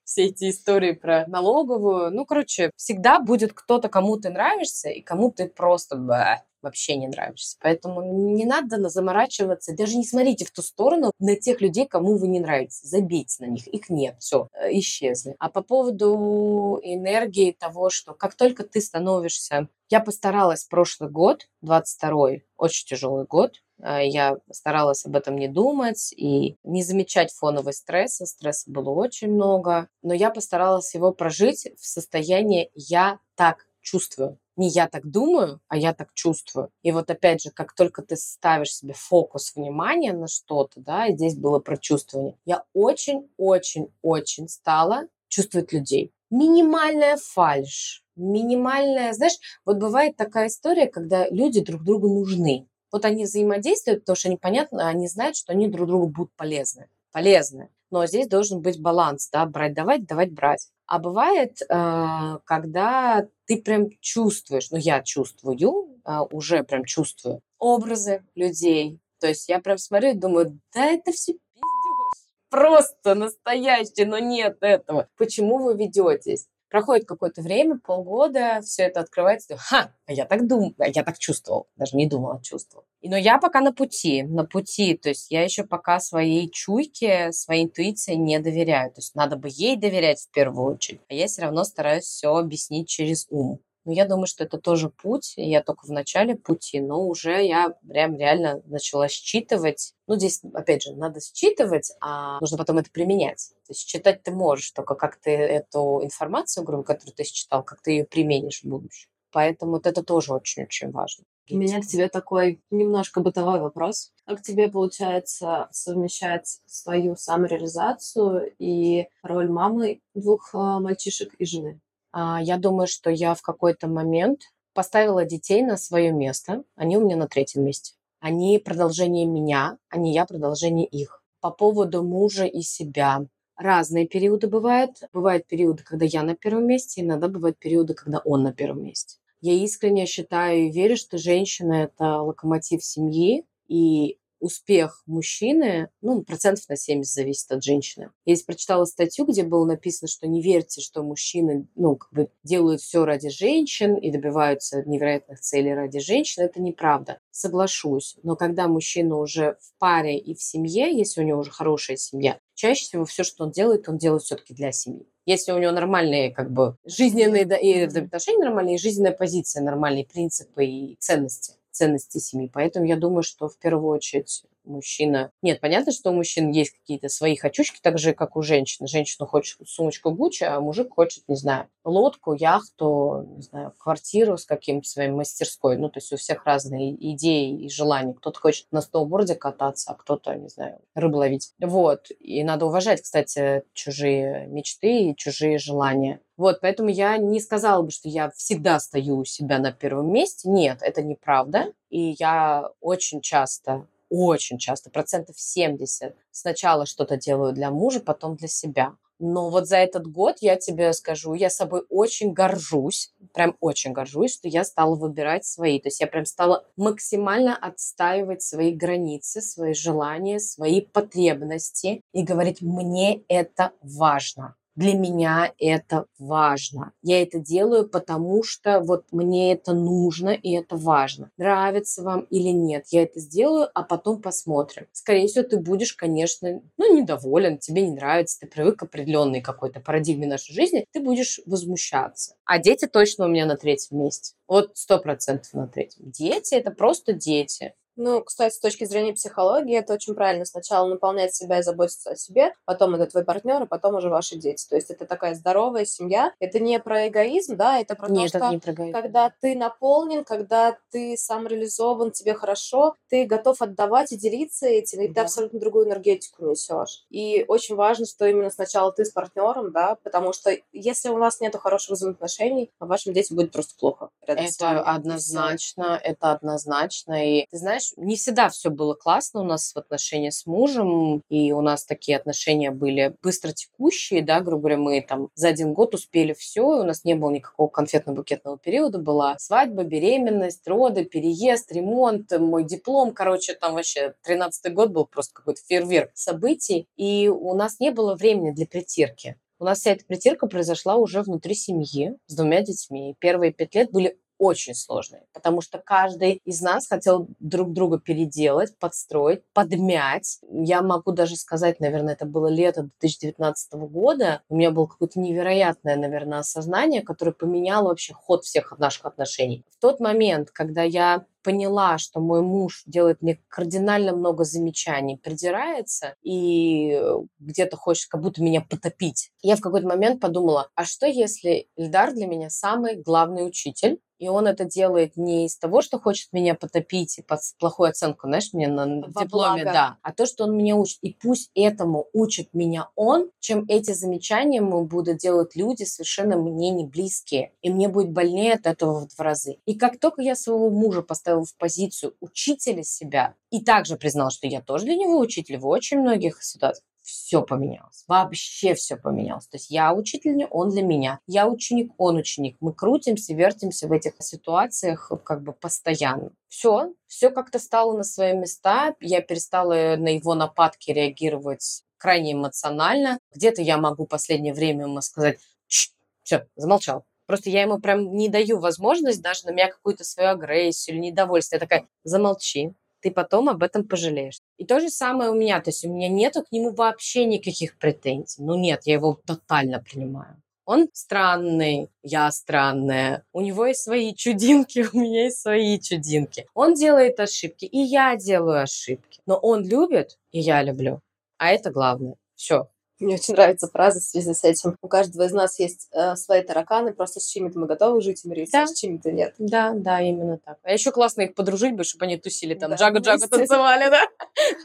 все 0.05 0.27
эти 0.27 0.51
истории 0.51 0.93
про 0.93 1.27
налоговую. 1.27 2.11
Ну, 2.13 2.25
короче, 2.25 2.71
всегда 2.77 3.21
будет 3.21 3.53
кто-то, 3.53 3.89
кому 3.89 4.17
ты 4.17 4.31
нравишься, 4.31 4.91
и 4.91 5.01
кому 5.01 5.31
ты 5.31 5.49
просто 5.49 5.97
бэ, 5.97 6.43
вообще 6.63 6.97
не 6.97 7.09
нравишься. 7.09 7.57
Поэтому 7.61 8.03
не 8.03 8.45
надо 8.45 8.89
заморачиваться, 8.89 9.75
даже 9.77 9.97
не 9.97 10.05
смотрите 10.05 10.45
в 10.45 10.51
ту 10.51 10.63
сторону 10.63 11.13
на 11.19 11.37
тех 11.37 11.61
людей, 11.61 11.87
кому 11.87 12.17
вы 12.17 12.29
не 12.29 12.41
нравитесь. 12.41 12.81
Забейте 12.83 13.45
на 13.45 13.51
них, 13.51 13.67
их 13.67 13.91
нет, 13.91 14.17
все, 14.19 14.49
э, 14.55 14.79
исчезли. 14.79 15.37
А 15.39 15.49
по 15.49 15.63
поводу 15.63 16.81
энергии 16.83 17.53
того, 17.53 17.91
что 17.91 18.15
как 18.15 18.35
только 18.35 18.65
ты 18.65 18.81
становишься... 18.81 19.69
Я 19.89 20.01
постаралась 20.01 20.65
прошлый 20.65 21.11
год, 21.11 21.49
22-й, 21.63 22.45
очень 22.57 22.87
тяжелый 22.87 23.27
год, 23.27 23.63
э, 23.83 24.09
я 24.09 24.39
старалась 24.51 25.05
об 25.05 25.17
этом 25.17 25.37
не 25.37 25.49
думать 25.49 26.15
и 26.17 26.57
не 26.65 26.83
замечать 26.83 27.31
фоновый 27.33 27.75
стресса. 27.75 28.25
Стресса 28.25 28.71
было 28.71 28.91
очень 28.91 29.31
много. 29.31 29.89
Но 30.03 30.15
я 30.15 30.31
постаралась 30.31 30.95
его 30.95 31.13
прожить 31.13 31.69
в 31.79 31.87
состоянии 31.87 32.71
«я 32.75 33.19
так 33.35 33.67
чувствую» 33.83 34.39
не 34.57 34.69
я 34.69 34.89
так 34.89 35.11
думаю, 35.11 35.61
а 35.69 35.77
я 35.77 35.95
так 35.95 36.13
чувствую. 36.15 36.71
И 36.83 36.93
вот 36.93 37.11
опять 37.11 37.43
же, 37.43 37.51
как 37.51 37.75
только 37.75 38.03
ты 38.03 38.17
ставишь 38.17 38.75
себе 38.75 38.93
фокус 38.93 39.55
внимания 39.55 40.13
на 40.13 40.29
что-то, 40.29 40.81
да, 40.81 41.07
и 41.07 41.15
здесь 41.15 41.37
было 41.37 41.59
про 41.59 41.77
чувствование, 41.77 42.37
я 42.45 42.65
очень-очень-очень 42.75 44.49
стала 44.49 45.09
чувствовать 45.29 45.73
людей. 45.73 46.13
Минимальная 46.31 47.17
фальш, 47.17 48.05
минимальная, 48.17 49.13
знаешь, 49.13 49.39
вот 49.65 49.79
бывает 49.79 50.17
такая 50.17 50.49
история, 50.49 50.87
когда 50.87 51.29
люди 51.29 51.61
друг 51.61 51.83
другу 51.83 52.09
нужны. 52.09 52.69
Вот 52.91 53.07
они 53.07 53.25
взаимодействуют, 53.25 54.01
потому 54.01 54.17
что 54.17 54.29
они 54.29 54.37
понятно, 54.37 54.89
они 54.89 55.09
знают, 55.09 55.37
что 55.37 55.53
они 55.53 55.69
друг 55.69 55.89
другу 55.89 56.09
будут 56.09 56.35
полезны. 56.37 56.89
Полезны. 57.11 57.71
Но 57.91 58.07
здесь 58.07 58.27
должен 58.27 58.61
быть 58.61 58.81
баланс, 58.81 59.29
да, 59.31 59.45
брать, 59.47 59.75
давать, 59.75 60.07
давать, 60.07 60.33
брать. 60.33 60.69
А 60.93 60.99
бывает, 60.99 61.63
э, 61.63 62.39
когда 62.45 63.27
ты 63.47 63.63
прям 63.63 63.89
чувствуешь, 64.03 64.71
ну 64.71 64.77
я 64.77 65.01
чувствую, 65.01 65.99
а, 66.05 66.25
уже 66.25 66.65
прям 66.65 66.85
чувствую 66.85 67.41
образы 67.59 68.23
людей. 68.35 69.01
То 69.19 69.29
есть 69.29 69.49
я 69.49 69.59
прям 69.61 69.79
смотрю 69.79 70.11
и 70.11 70.15
думаю, 70.15 70.61
да 70.75 70.85
это 70.85 71.13
все 71.13 71.33
пиздеж. 71.33 72.29
Просто 72.51 73.15
настоящий, 73.15 74.05
но 74.05 74.19
нет 74.19 74.59
этого. 74.61 75.09
Почему 75.17 75.65
вы 75.65 75.79
ведетесь? 75.79 76.47
Проходит 76.69 77.09
какое-то 77.09 77.41
время, 77.41 77.79
полгода, 77.79 78.61
все 78.63 78.83
это 78.83 79.01
открывается, 79.01 79.57
ха, 79.57 79.95
а 80.05 80.13
я 80.13 80.27
так 80.27 80.47
думал, 80.47 80.75
я 80.77 81.05
так 81.05 81.19
чувствовал, 81.19 81.69
даже 81.75 81.97
не 81.97 82.07
думал, 82.07 82.33
а 82.33 82.43
чувствовал. 82.43 82.85
Но 83.03 83.17
я 83.17 83.39
пока 83.39 83.61
на 83.61 83.73
пути, 83.73 84.23
на 84.23 84.45
пути, 84.45 84.97
то 84.97 85.09
есть 85.09 85.31
я 85.31 85.43
еще 85.43 85.65
пока 85.65 85.99
своей 86.01 86.51
чуйке, 86.51 87.33
своей 87.33 87.65
интуиции 87.65 88.15
не 88.15 88.39
доверяю. 88.39 88.91
То 88.91 89.01
есть 89.01 89.15
надо 89.15 89.37
бы 89.37 89.49
ей 89.51 89.77
доверять 89.77 90.21
в 90.21 90.31
первую 90.31 90.75
очередь, 90.75 91.01
а 91.09 91.15
я 91.15 91.27
все 91.27 91.43
равно 91.43 91.65
стараюсь 91.65 92.05
все 92.05 92.35
объяснить 92.35 92.89
через 92.89 93.27
ум. 93.31 93.61
Но 93.85 93.93
я 93.93 94.07
думаю, 94.07 94.27
что 94.27 94.45
это 94.45 94.59
тоже 94.59 94.91
путь. 94.91 95.35
Я 95.37 95.63
только 95.63 95.87
в 95.87 95.91
начале 95.91 96.37
пути, 96.37 96.81
но 96.81 97.05
уже 97.05 97.45
я 97.45 97.71
прям 97.89 98.17
реально 98.17 98.63
начала 98.67 99.09
считывать. 99.09 99.95
Ну, 100.07 100.15
здесь, 100.15 100.41
опять 100.55 100.85
же, 100.85 100.95
надо 100.95 101.21
считывать, 101.21 101.93
а 102.01 102.39
нужно 102.41 102.59
потом 102.59 102.79
это 102.79 102.91
применять. 102.91 103.51
То 103.67 103.73
есть 103.73 103.89
читать 103.89 104.23
ты 104.23 104.31
можешь, 104.31 104.71
только 104.71 104.95
как 104.95 105.17
ты 105.17 105.31
эту 105.33 106.01
информацию, 106.05 106.65
грубо, 106.65 106.85
которую 106.85 107.15
ты 107.15 107.25
считал, 107.25 107.65
как 107.65 107.83
ты 107.83 107.93
ее 107.93 108.05
применишь 108.05 108.63
в 108.63 108.69
будущем. 108.69 109.09
Поэтому 109.33 109.73
вот 109.73 109.87
это 109.87 110.03
тоже 110.05 110.33
очень-очень 110.33 110.91
важно. 110.93 111.25
У 111.55 111.59
меня 111.59 111.81
к 111.81 111.87
тебе 111.87 112.09
такой 112.09 112.63
немножко 112.71 113.21
бытовой 113.21 113.61
вопрос. 113.61 114.13
Как 114.27 114.43
тебе 114.43 114.69
получается 114.69 115.69
совмещать 115.71 116.61
свою 116.67 117.17
самореализацию 117.17 118.55
и 118.59 119.09
роль 119.23 119.51
мамы 119.51 120.01
двух 120.15 120.51
а, 120.55 120.81
мальчишек 120.81 121.35
и 121.35 121.45
жены? 121.45 121.81
А, 122.13 122.41
я 122.43 122.57
думаю, 122.57 122.87
что 122.87 123.11
я 123.11 123.35
в 123.35 123.43
какой-то 123.43 123.89
момент 123.89 124.43
поставила 124.73 125.25
детей 125.25 125.63
на 125.63 125.77
свое 125.77 126.13
место. 126.13 126.65
Они 126.77 126.97
у 126.97 127.05
меня 127.05 127.17
на 127.17 127.29
третьем 127.29 127.65
месте. 127.65 127.95
Они 128.21 128.59
продолжение 128.59 129.27
меня, 129.27 129.79
а 129.89 129.99
не 129.99 130.15
я 130.15 130.25
продолжение 130.25 130.87
их. 130.87 131.23
По 131.41 131.51
поводу 131.51 132.03
мужа 132.03 132.45
и 132.45 132.63
себя. 132.63 133.27
Разные 133.57 134.07
периоды 134.07 134.47
бывают. 134.47 135.03
Бывают 135.13 135.47
периоды, 135.47 135.83
когда 135.83 136.07
я 136.07 136.23
на 136.23 136.35
первом 136.35 136.67
месте, 136.67 137.03
иногда 137.03 137.29
бывают 137.29 137.59
периоды, 137.59 137.95
когда 137.95 138.21
он 138.25 138.43
на 138.43 138.53
первом 138.53 138.85
месте. 138.85 139.19
Я 139.43 139.55
искренне 139.55 140.07
считаю 140.07 140.69
и 140.69 140.71
верю, 140.71 140.97
что 140.97 141.19
женщина– 141.19 141.73
это 141.85 142.23
локомотив 142.23 142.85
семьи, 142.85 143.45
и 143.67 144.17
успех 144.43 145.05
мужчины, 145.07 145.89
ну, 146.01 146.23
процентов 146.23 146.69
на 146.69 146.77
70 146.77 147.15
зависит 147.15 147.51
от 147.53 147.63
женщины. 147.63 148.11
Я 148.27 148.35
здесь 148.35 148.45
прочитала 148.45 148.85
статью, 148.85 149.25
где 149.25 149.45
было 149.45 149.65
написано, 149.65 150.09
что 150.09 150.27
не 150.27 150.43
верьте, 150.43 150.81
что 150.81 151.05
мужчины, 151.05 151.69
ну, 151.77 151.95
как 151.95 152.13
бы 152.13 152.29
делают 152.43 152.81
все 152.81 153.05
ради 153.05 153.31
женщин 153.31 153.95
и 153.95 154.11
добиваются 154.11 154.83
невероятных 154.85 155.41
целей 155.41 155.73
ради 155.75 156.01
женщин. 156.01 156.43
Это 156.43 156.61
неправда. 156.61 157.21
Соглашусь. 157.31 158.17
Но 158.25 158.35
когда 158.35 158.67
мужчина 158.67 159.17
уже 159.17 159.57
в 159.61 159.79
паре 159.79 160.19
и 160.19 160.35
в 160.35 160.43
семье, 160.43 160.93
если 160.93 161.21
у 161.23 161.25
него 161.25 161.39
уже 161.39 161.53
хорошая 161.53 161.97
семья, 161.97 162.39
чаще 162.55 162.85
всего 162.85 163.05
все, 163.05 163.23
что 163.23 163.45
он 163.45 163.53
делает, 163.53 163.89
он 163.89 163.97
делает 163.97 164.25
все-таки 164.25 164.55
для 164.55 164.73
семьи. 164.73 165.07
Если 165.25 165.53
у 165.53 165.59
него 165.59 165.71
нормальные 165.71 166.33
как 166.33 166.53
бы 166.53 166.77
жизненные 166.85 167.45
да, 167.45 167.57
и 167.57 167.83
отношения 167.83 168.45
нормальные, 168.45 168.75
и 168.75 168.79
жизненная 168.79 169.13
позиция 169.13 169.63
нормальные, 169.63 170.05
принципы 170.05 170.65
и 170.65 170.97
ценности 170.99 171.55
ценности 171.73 172.19
семьи. 172.19 172.51
Поэтому 172.53 172.87
я 172.87 172.97
думаю, 172.97 173.23
что 173.23 173.49
в 173.49 173.57
первую 173.59 173.89
очередь 173.89 174.45
мужчина... 174.65 175.31
Нет, 175.43 175.61
понятно, 175.61 175.93
что 175.93 176.11
у 176.11 176.15
мужчин 176.15 176.51
есть 176.51 176.73
какие-то 176.73 177.09
свои 177.09 177.37
хочучки, 177.37 177.81
так 177.83 177.99
же, 177.99 178.13
как 178.13 178.37
у 178.37 178.43
женщин. 178.43 178.87
Женщина 178.87 179.27
хочет 179.27 179.59
сумочку 179.67 180.11
Гуччи, 180.11 180.45
а 180.45 180.61
мужик 180.61 180.95
хочет, 180.95 181.25
не 181.29 181.37
знаю, 181.37 181.69
лодку, 181.85 182.35
яхту, 182.35 183.27
не 183.37 183.43
знаю, 183.43 183.73
квартиру 183.79 184.39
с 184.39 184.45
каким-то 184.45 184.89
своим 184.89 185.17
мастерской. 185.17 185.77
Ну, 185.77 185.89
то 185.89 185.99
есть 185.99 186.13
у 186.13 186.17
всех 186.17 186.45
разные 186.47 186.95
идеи 187.13 187.65
и 187.65 187.69
желания. 187.69 188.15
Кто-то 188.15 188.39
хочет 188.41 188.67
на 188.71 188.81
сноуборде 188.81 189.35
кататься, 189.35 189.93
а 189.93 189.95
кто-то, 189.95 190.35
не 190.35 190.49
знаю, 190.49 190.79
рыбу 190.95 191.19
ловить. 191.19 191.53
Вот. 191.61 192.09
И 192.21 192.43
надо 192.45 192.67
уважать, 192.67 193.03
кстати, 193.03 193.63
чужие 193.73 194.47
мечты 194.47 195.11
и 195.11 195.17
чужие 195.17 195.59
желания. 195.59 196.21
Вот, 196.37 196.61
поэтому 196.61 196.89
я 196.89 197.19
не 197.19 197.41
сказала 197.41 197.83
бы, 197.83 197.91
что 197.91 198.09
я 198.09 198.31
всегда 198.31 198.81
стою 198.81 199.19
у 199.19 199.25
себя 199.25 199.59
на 199.59 199.71
первом 199.71 200.13
месте. 200.13 200.49
Нет, 200.49 200.79
это 200.81 201.03
неправда. 201.03 201.73
И 201.89 202.17
я 202.19 202.71
очень 202.81 203.21
часто 203.21 203.87
очень 204.13 204.59
часто, 204.59 204.91
процентов 204.91 205.41
70. 205.41 206.15
Сначала 206.31 206.85
что-то 206.85 207.17
делаю 207.17 207.55
для 207.55 207.71
мужа, 207.71 208.01
потом 208.01 208.37
для 208.37 208.49
себя. 208.49 208.95
Но 209.19 209.51
вот 209.51 209.69
за 209.69 209.77
этот 209.77 210.07
год, 210.11 210.39
я 210.41 210.57
тебе 210.57 210.93
скажу, 210.93 211.33
я 211.35 211.49
собой 211.49 211.85
очень 211.89 212.33
горжусь, 212.33 213.15
прям 213.33 213.57
очень 213.61 213.93
горжусь, 213.93 214.35
что 214.35 214.49
я 214.49 214.65
стала 214.65 214.97
выбирать 214.97 215.45
свои. 215.45 215.79
То 215.81 215.87
есть 215.87 216.01
я 216.01 216.09
прям 216.09 216.27
стала 216.27 216.67
максимально 216.77 217.57
отстаивать 217.57 218.43
свои 218.43 218.75
границы, 218.75 219.41
свои 219.41 219.75
желания, 219.75 220.41
свои 220.41 220.81
потребности 220.81 222.03
и 222.13 222.23
говорить, 222.23 222.63
мне 222.63 223.23
это 223.29 223.71
важно 223.81 224.57
для 224.75 224.95
меня 224.95 225.53
это 225.59 226.07
важно. 226.19 226.93
Я 227.03 227.23
это 227.23 227.39
делаю, 227.39 227.89
потому 227.89 228.43
что 228.43 228.81
вот 228.81 229.05
мне 229.13 229.53
это 229.53 229.75
нужно 229.75 230.31
и 230.31 230.53
это 230.53 230.77
важно. 230.77 231.31
Нравится 231.37 232.03
вам 232.03 232.23
или 232.31 232.49
нет, 232.49 232.87
я 232.91 233.03
это 233.03 233.21
сделаю, 233.21 233.69
а 233.75 233.83
потом 233.83 234.21
посмотрим. 234.23 234.87
Скорее 234.93 235.27
всего, 235.29 235.45
ты 235.45 235.59
будешь, 235.59 235.93
конечно, 235.93 236.63
ну, 236.77 236.97
недоволен, 236.97 237.59
тебе 237.59 237.83
не 237.83 237.95
нравится, 237.95 238.41
ты 238.41 238.47
привык 238.47 238.79
к 238.79 238.83
определенной 238.85 239.41
какой-то 239.41 239.81
парадигме 239.81 240.27
нашей 240.27 240.55
жизни, 240.55 240.87
ты 240.93 241.01
будешь 241.01 241.41
возмущаться. 241.47 242.35
А 242.45 242.59
дети 242.59 242.87
точно 242.87 243.27
у 243.27 243.29
меня 243.29 243.47
на 243.47 243.57
третьем 243.57 243.99
месте. 243.99 244.35
Вот 244.49 244.73
сто 244.75 244.99
процентов 244.99 245.53
на 245.55 245.67
третьем. 245.67 246.11
Дети– 246.11 246.55
это 246.57 246.71
просто 246.71 247.13
дети. 247.13 247.75
Ну, 247.97 248.23
кстати, 248.23 248.55
с 248.55 248.59
точки 248.59 248.85
зрения 248.85 249.13
психологии, 249.13 249.77
это 249.77 249.95
очень 249.95 250.15
правильно. 250.15 250.45
Сначала 250.45 250.89
наполнять 250.89 251.35
себя 251.35 251.59
и 251.59 251.63
заботиться 251.63 252.11
о 252.13 252.17
себе, 252.17 252.53
потом 252.65 252.95
это 252.95 253.07
твой 253.07 253.25
партнер, 253.25 253.63
а 253.63 253.67
потом 253.67 253.97
уже 253.97 254.09
ваши 254.09 254.37
дети. 254.37 254.67
То 254.69 254.77
есть 254.77 254.91
это 254.91 255.05
такая 255.07 255.35
здоровая 255.35 255.85
семья. 255.85 256.33
Это 256.39 256.59
не 256.59 256.79
про 256.81 257.09
эгоизм, 257.09 257.57
да, 257.57 257.79
это 257.79 257.95
про 257.95 258.09
Нет, 258.09 258.33
то, 258.33 258.39
что 258.39 258.51
не 258.51 258.59
про 258.59 258.73
эгоизм. 258.73 258.93
когда 258.93 259.33
ты 259.41 259.55
наполнен, 259.57 260.25
когда 260.25 260.77
ты 260.91 261.17
сам 261.17 261.47
реализован, 261.47 262.13
тебе 262.13 262.35
хорошо, 262.35 262.95
ты 263.09 263.25
готов 263.25 263.61
отдавать 263.61 264.13
и 264.13 264.17
делиться 264.17 264.67
этим, 264.67 265.03
и 265.03 265.09
да. 265.09 265.15
ты 265.15 265.21
абсолютно 265.21 265.61
другую 265.61 265.87
энергетику 265.87 266.47
несешь. 266.47 267.05
И 267.11 267.45
очень 267.47 267.75
важно, 267.75 268.07
что 268.07 268.27
именно 268.27 268.51
сначала 268.51 268.93
ты 268.93 269.05
с 269.05 269.11
партнером, 269.11 269.73
да, 269.73 269.97
потому 270.03 270.33
что 270.33 270.57
если 270.73 271.09
у 271.11 271.19
вас 271.19 271.41
нет 271.41 271.55
хороших 271.57 271.93
взаимоотношений, 271.93 272.71
вашим 272.81 273.13
детям 273.13 273.37
будет 273.37 273.53
просто 273.53 273.75
плохо. 273.79 274.11
Это 274.27 274.81
однозначно, 274.81 276.01
это 276.03 276.33
однозначно. 276.33 277.25
И 277.25 277.47
ты 277.51 277.59
знаешь, 277.59 277.82
знаешь, 277.83 277.93
не 277.97 278.17
всегда 278.17 278.49
все 278.49 278.71
было 278.71 278.95
классно 278.95 279.41
у 279.41 279.45
нас 279.45 279.73
в 279.73 279.77
отношениях 279.77 280.35
с 280.35 280.47
мужем, 280.47 281.23
и 281.29 281.53
у 281.53 281.61
нас 281.61 281.85
такие 281.85 282.17
отношения 282.17 282.71
были 282.71 283.15
быстро 283.23 283.53
текущие, 283.53 284.23
да, 284.23 284.41
грубо 284.41 284.63
говоря, 284.63 284.79
мы 284.79 285.01
там 285.03 285.29
за 285.35 285.49
один 285.49 285.75
год 285.75 285.95
успели 285.95 286.33
все, 286.33 286.63
у 286.63 286.85
нас 286.85 287.05
не 287.05 287.15
было 287.15 287.31
никакого 287.31 287.69
конфетно-букетного 287.69 288.59
периода, 288.59 288.99
была 288.99 289.37
свадьба, 289.39 289.85
беременность, 289.85 290.67
роды, 290.67 291.05
переезд, 291.05 291.73
ремонт, 291.73 292.33
мой 292.39 292.65
диплом, 292.65 293.13
короче, 293.13 293.55
там 293.55 293.75
вообще 293.75 294.15
13-й 294.29 294.71
год 294.71 294.91
был 294.91 295.07
просто 295.07 295.35
какой-то 295.35 295.61
фейерверк 295.67 296.11
событий, 296.15 296.87
и 296.97 297.29
у 297.29 297.55
нас 297.55 297.81
не 297.81 297.91
было 297.91 298.15
времени 298.15 298.51
для 298.51 298.67
притирки. 298.67 299.37
У 299.63 299.65
нас 299.65 299.79
вся 299.79 299.93
эта 299.93 300.05
притирка 300.05 300.49
произошла 300.49 300.97
уже 300.97 301.23
внутри 301.23 301.55
семьи 301.55 302.17
с 302.27 302.35
двумя 302.35 302.63
детьми. 302.63 303.15
Первые 303.21 303.53
пять 303.53 303.77
лет 303.77 303.93
были 303.93 304.19
очень 304.43 304.75
сложные, 304.75 305.23
потому 305.33 305.61
что 305.61 305.79
каждый 305.79 306.41
из 306.45 306.61
нас 306.63 306.89
хотел 306.89 307.29
друг 307.39 307.73
друга 307.73 308.01
переделать, 308.01 308.77
подстроить, 308.77 309.45
подмять. 309.53 310.41
Я 310.51 310.83
могу 310.83 311.13
даже 311.13 311.37
сказать, 311.37 311.79
наверное, 311.79 312.15
это 312.15 312.27
было 312.27 312.49
лето 312.49 312.89
2019 313.01 313.73
года. 313.75 314.43
У 314.49 314.57
меня 314.57 314.73
было 314.73 314.87
какое-то 314.87 315.21
невероятное, 315.21 315.95
наверное, 315.95 316.41
осознание, 316.41 317.03
которое 317.03 317.31
поменяло 317.31 317.91
вообще 317.91 318.15
ход 318.15 318.43
всех 318.43 318.77
наших 318.81 319.07
отношений. 319.07 319.65
В 319.71 319.81
тот 319.81 320.01
момент, 320.01 320.51
когда 320.51 320.83
я 320.83 321.25
поняла, 321.43 321.99
что 321.99 322.21
мой 322.21 322.43
муж 322.43 322.83
делает 322.87 323.23
мне 323.23 323.41
кардинально 323.49 324.13
много 324.13 324.45
замечаний, 324.45 325.17
придирается 325.17 326.15
и 326.23 327.01
где-то 327.39 327.77
хочет 327.77 328.09
как 328.09 328.23
будто 328.23 328.43
меня 328.43 328.61
потопить. 328.61 329.31
Я 329.43 329.57
в 329.57 329.61
какой-то 329.61 329.87
момент 329.87 330.21
подумала, 330.21 330.69
а 330.75 330.85
что 330.85 331.07
если 331.07 331.69
Ильдар 331.77 332.13
для 332.13 332.27
меня 332.27 332.51
самый 332.51 332.97
главный 332.97 333.47
учитель, 333.47 334.01
и 334.23 334.29
он 334.29 334.47
это 334.47 334.65
делает 334.65 335.17
не 335.17 335.47
из 335.47 335.57
того, 335.57 335.83
что 335.83 335.99
хочет 335.99 336.33
меня 336.33 336.55
потопить 336.55 337.19
и 337.19 337.23
под 337.23 337.41
плохую 337.59 337.91
оценку, 337.91 338.29
знаешь, 338.29 338.53
мне 338.53 338.69
на 338.69 339.01
Во 339.09 339.25
дипломе, 339.25 339.65
благо. 339.65 339.73
да, 339.73 339.99
а 340.01 340.13
то, 340.13 340.27
что 340.27 340.45
он 340.45 340.57
меня 340.57 340.77
учит. 340.77 340.99
И 341.03 341.17
пусть 341.21 341.51
этому 341.57 342.07
учит 342.13 342.55
меня 342.55 342.89
он, 342.95 343.33
чем 343.41 343.65
эти 343.67 343.91
замечания 343.91 344.59
ему 344.59 344.85
будут 344.85 345.17
делать 345.17 345.57
люди 345.57 345.83
совершенно 345.83 346.37
мне 346.37 346.71
не 346.71 346.85
близкие. 346.85 347.53
И 347.63 347.71
мне 347.71 347.89
будет 347.89 348.13
больнее 348.13 348.53
от 348.53 348.67
этого 348.69 349.09
в 349.09 349.21
разы. 349.21 349.57
И 349.67 349.75
как 349.75 349.99
только 349.99 350.23
я 350.23 350.37
своего 350.37 350.71
мужа 350.71 351.03
поставила 351.03 351.45
в 351.45 351.57
позицию 351.57 352.15
учителя 352.21 352.85
себя, 352.85 353.35
и 353.51 353.61
также 353.61 353.97
признала, 353.97 354.31
что 354.31 354.47
я 354.47 354.61
тоже 354.61 354.85
для 354.85 354.95
него 354.95 355.19
учитель 355.19 355.59
в 355.59 355.67
очень 355.67 355.99
многих 355.99 356.45
ситуациях, 356.45 356.87
все 357.13 357.43
поменялось. 357.43 358.05
Вообще 358.09 358.75
все 358.75 358.97
поменялось. 358.97 359.47
То 359.47 359.57
есть 359.57 359.71
я 359.71 359.93
учитель, 359.93 360.47
он 360.51 360.71
для 360.71 360.83
меня. 360.83 361.21
Я 361.27 361.47
ученик, 361.47 361.93
он 361.99 362.17
ученик. 362.17 362.57
Мы 362.61 362.73
крутимся, 362.73 363.35
вертимся 363.35 363.87
в 363.87 363.93
этих 363.93 364.15
ситуациях 364.21 365.13
как 365.23 365.43
бы 365.43 365.53
постоянно. 365.53 366.31
Все, 366.49 366.95
все 367.07 367.29
как-то 367.29 367.59
стало 367.59 367.97
на 367.97 368.03
свои 368.03 368.33
места. 368.33 368.95
Я 369.01 369.21
перестала 369.21 369.97
на 369.97 370.17
его 370.17 370.35
нападки 370.35 370.91
реагировать 370.91 371.85
крайне 371.99 372.33
эмоционально. 372.33 373.19
Где-то 373.35 373.61
я 373.61 373.77
могу 373.77 374.07
последнее 374.07 374.55
время 374.55 374.85
ему 374.85 375.03
сказать, 375.03 375.39
все, 375.67 376.47
замолчал. 376.57 377.05
Просто 377.27 377.51
я 377.51 377.63
ему 377.63 377.79
прям 377.79 378.17
не 378.17 378.29
даю 378.29 378.59
возможность 378.59 379.23
даже 379.23 379.47
на 379.47 379.51
меня 379.51 379.71
какую-то 379.71 380.03
свою 380.03 380.31
агрессию 380.31 380.97
или 380.97 381.03
недовольство. 381.11 381.57
Я 381.57 381.61
такая, 381.61 381.87
замолчи, 382.05 382.75
ты 383.03 383.11
потом 383.11 383.49
об 383.49 383.63
этом 383.63 383.87
пожалеешь. 383.87 384.41
И 384.57 384.65
то 384.65 384.81
же 384.81 384.89
самое 384.89 385.31
у 385.31 385.35
меня, 385.35 385.61
то 385.61 385.71
есть 385.71 385.85
у 385.85 385.93
меня 385.93 386.09
нету 386.09 386.43
к 386.43 386.53
нему 386.53 386.73
вообще 386.73 387.25
никаких 387.25 387.77
претензий. 387.79 388.43
Ну 388.43 388.55
нет, 388.55 388.83
я 388.85 388.95
его 388.95 389.21
тотально 389.27 389.81
принимаю. 389.81 390.41
Он 390.65 390.89
странный, 390.93 391.91
я 392.03 392.31
странная. 392.31 393.25
У 393.33 393.41
него 393.41 393.67
есть 393.67 393.83
свои 393.83 394.15
чудинки, 394.15 394.87
у 394.93 394.99
меня 394.99 395.25
есть 395.25 395.41
свои 395.41 395.79
чудинки. 395.79 396.47
Он 396.55 396.75
делает 396.75 397.19
ошибки, 397.19 397.65
и 397.65 397.79
я 397.79 398.17
делаю 398.17 398.63
ошибки. 398.63 399.21
Но 399.27 399.37
он 399.37 399.67
любит, 399.67 400.19
и 400.31 400.41
я 400.41 400.63
люблю. 400.63 401.01
А 401.39 401.51
это 401.51 401.71
главное. 401.71 402.15
Все. 402.37 402.69
Мне 403.03 403.15
очень 403.17 403.35
нравится 403.35 403.69
фраза 403.69 404.01
в 404.01 404.05
связи 404.05 404.33
с 404.33 404.45
этим. 404.45 404.77
У 404.81 404.89
каждого 404.89 405.25
из 405.25 405.33
нас 405.33 405.59
есть 405.59 405.89
э, 405.93 406.15
свои 406.17 406.43
тараканы, 406.43 406.93
просто 406.93 407.21
с 407.21 407.27
чьими-то 407.27 407.59
мы 407.59 407.67
готовы 407.67 408.01
жить 408.01 408.25
и 408.25 408.29
мириться, 408.29 408.59
Да. 408.59 408.63
а 408.65 408.67
с 408.67 408.75
чьими-то 408.75 409.11
нет. 409.13 409.35
Да, 409.39 409.73
да, 409.75 410.01
именно 410.01 410.39
так. 410.39 410.59
А 410.63 410.73
еще 410.73 410.93
классно 410.93 411.23
их 411.23 411.35
подружить 411.35 411.75
бы, 411.75 411.85
чтобы 411.85 412.05
они 412.05 412.17
тусили 412.17 412.55
там, 412.55 412.71
Да, 412.71 412.77
джагу-джагу 412.77 413.19
вместе. 413.19 413.29
танцевали, 413.37 413.91
да? 413.91 414.07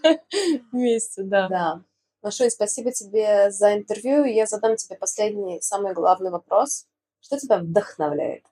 Вместе, 0.72 1.24
да. 1.24 1.48
Да. 1.48 1.82
Машунь, 2.22 2.50
спасибо 2.50 2.92
тебе 2.92 3.52
за 3.52 3.76
интервью. 3.76 4.26
Я 4.26 4.46
задам 4.48 4.76
тебе 4.76 4.96
последний, 4.98 5.62
самый 5.62 5.94
главный 5.94 6.32
вопрос. 6.32 6.86
Что 7.22 7.38
тебя 7.40 7.58
вдохновляет? 7.60 8.44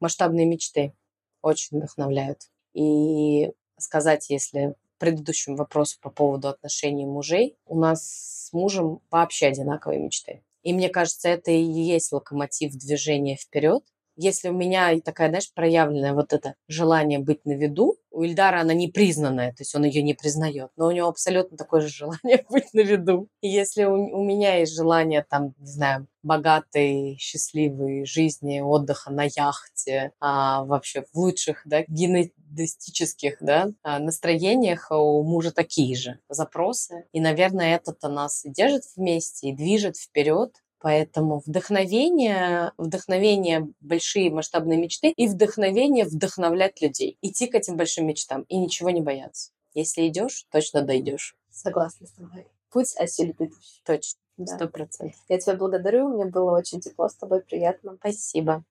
масштабные 0.00 0.46
мечты 0.46 0.94
очень 1.42 1.78
вдохновляют. 1.78 2.40
И 2.74 3.52
сказать, 3.78 4.28
если 4.30 4.74
предыдущему 5.02 5.56
вопросу 5.56 5.98
по 6.00 6.10
поводу 6.10 6.46
отношений 6.46 7.06
мужей, 7.06 7.56
у 7.66 7.76
нас 7.76 8.06
с 8.06 8.52
мужем 8.52 9.00
вообще 9.10 9.46
одинаковые 9.46 9.98
мечты. 9.98 10.44
И 10.62 10.72
мне 10.72 10.90
кажется, 10.90 11.28
это 11.28 11.50
и 11.50 11.60
есть 11.60 12.12
локомотив 12.12 12.72
движения 12.74 13.36
вперед. 13.36 13.82
Если 14.16 14.48
у 14.48 14.52
меня 14.52 14.98
такая, 15.00 15.28
знаешь, 15.28 15.52
проявленная 15.54 16.14
вот 16.14 16.32
это 16.32 16.54
желание 16.68 17.18
быть 17.18 17.44
на 17.44 17.52
виду, 17.52 17.96
у 18.12 18.22
Ильдара 18.22 18.60
она 18.60 18.74
не 18.74 18.88
признанная, 18.88 19.50
то 19.52 19.62
есть 19.62 19.74
он 19.74 19.84
ее 19.84 20.02
не 20.02 20.14
признает, 20.14 20.70
но 20.76 20.86
у 20.86 20.90
него 20.90 21.08
абсолютно 21.08 21.56
такое 21.56 21.80
же 21.80 21.88
желание 21.88 22.44
быть 22.50 22.72
на 22.74 22.80
виду. 22.80 23.28
Если 23.40 23.84
у, 23.84 23.94
у 23.94 24.24
меня 24.24 24.56
есть 24.56 24.74
желание 24.74 25.24
там, 25.28 25.54
не 25.58 25.66
знаю, 25.66 26.06
богатой, 26.22 27.16
счастливой 27.18 28.04
жизни, 28.04 28.60
отдыха 28.60 29.10
на 29.10 29.24
яхте, 29.24 30.12
а, 30.20 30.64
вообще 30.64 31.02
в 31.12 31.18
лучших, 31.18 31.62
да, 31.64 31.82
генетических, 31.88 33.38
да, 33.40 33.70
а, 33.82 33.98
настроениях, 33.98 34.90
а 34.90 34.98
у 34.98 35.22
мужа 35.24 35.50
такие 35.50 35.96
же 35.96 36.18
запросы. 36.28 37.06
И, 37.12 37.20
наверное, 37.20 37.74
это-то 37.76 38.08
нас 38.08 38.44
и 38.44 38.50
держит 38.50 38.82
вместе, 38.96 39.48
и 39.48 39.56
движет 39.56 39.96
вперед. 39.96 40.54
Поэтому 40.82 41.40
вдохновение, 41.46 42.72
вдохновение 42.76 43.68
большие 43.80 44.32
масштабные 44.32 44.78
мечты 44.78 45.10
и 45.10 45.28
вдохновение 45.28 46.04
вдохновлять 46.04 46.82
людей. 46.82 47.18
Идти 47.22 47.46
к 47.46 47.54
этим 47.54 47.76
большим 47.76 48.06
мечтам 48.06 48.42
и 48.48 48.58
ничего 48.58 48.90
не 48.90 49.00
бояться. 49.00 49.52
Если 49.74 50.08
идешь, 50.08 50.44
точно 50.50 50.82
дойдешь. 50.82 51.36
Согласна 51.50 52.08
с 52.08 52.10
тобой. 52.10 52.48
Путь 52.70 52.96
осилит 52.98 53.40
идущий. 53.40 53.80
Точно. 53.84 54.18
Да. 54.38 54.56
Сто 54.56 54.66
процентов. 54.66 55.20
Я 55.28 55.38
тебя 55.38 55.54
благодарю. 55.54 56.08
Мне 56.08 56.24
было 56.24 56.58
очень 56.58 56.80
тепло 56.80 57.08
с 57.08 57.14
тобой, 57.14 57.42
приятно. 57.42 57.96
Спасибо. 58.00 58.64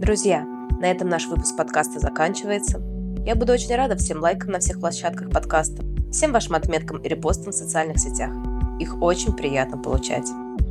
Друзья, 0.00 0.44
на 0.80 0.90
этом 0.90 1.10
наш 1.10 1.26
выпуск 1.26 1.56
подкаста 1.58 2.00
заканчивается. 2.00 2.78
Я 3.26 3.34
буду 3.34 3.52
очень 3.52 3.74
рада 3.74 3.96
всем 3.96 4.20
лайкам 4.20 4.52
на 4.52 4.60
всех 4.60 4.80
площадках 4.80 5.30
подкаста, 5.30 5.84
всем 6.10 6.32
вашим 6.32 6.54
отметкам 6.54 7.02
и 7.02 7.08
репостам 7.08 7.52
в 7.52 7.54
социальных 7.54 7.98
сетях. 7.98 8.30
Их 8.80 9.00
очень 9.02 9.34
приятно 9.34 9.76
получать. 9.76 10.26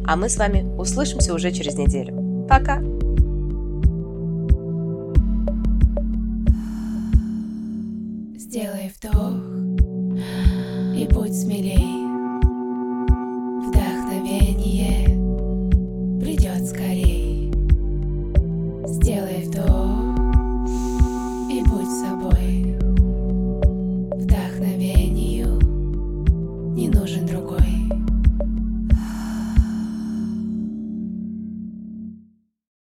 А 0.05 0.15
мы 0.15 0.29
с 0.29 0.37
вами 0.37 0.65
услышимся 0.77 1.33
уже 1.33 1.51
через 1.51 1.75
неделю. 1.75 2.45
Пока! 2.49 2.81
Сделай 8.35 8.91
вдох 8.97 9.37
и 10.97 11.07
будь 11.13 11.39
смелей. 11.39 11.98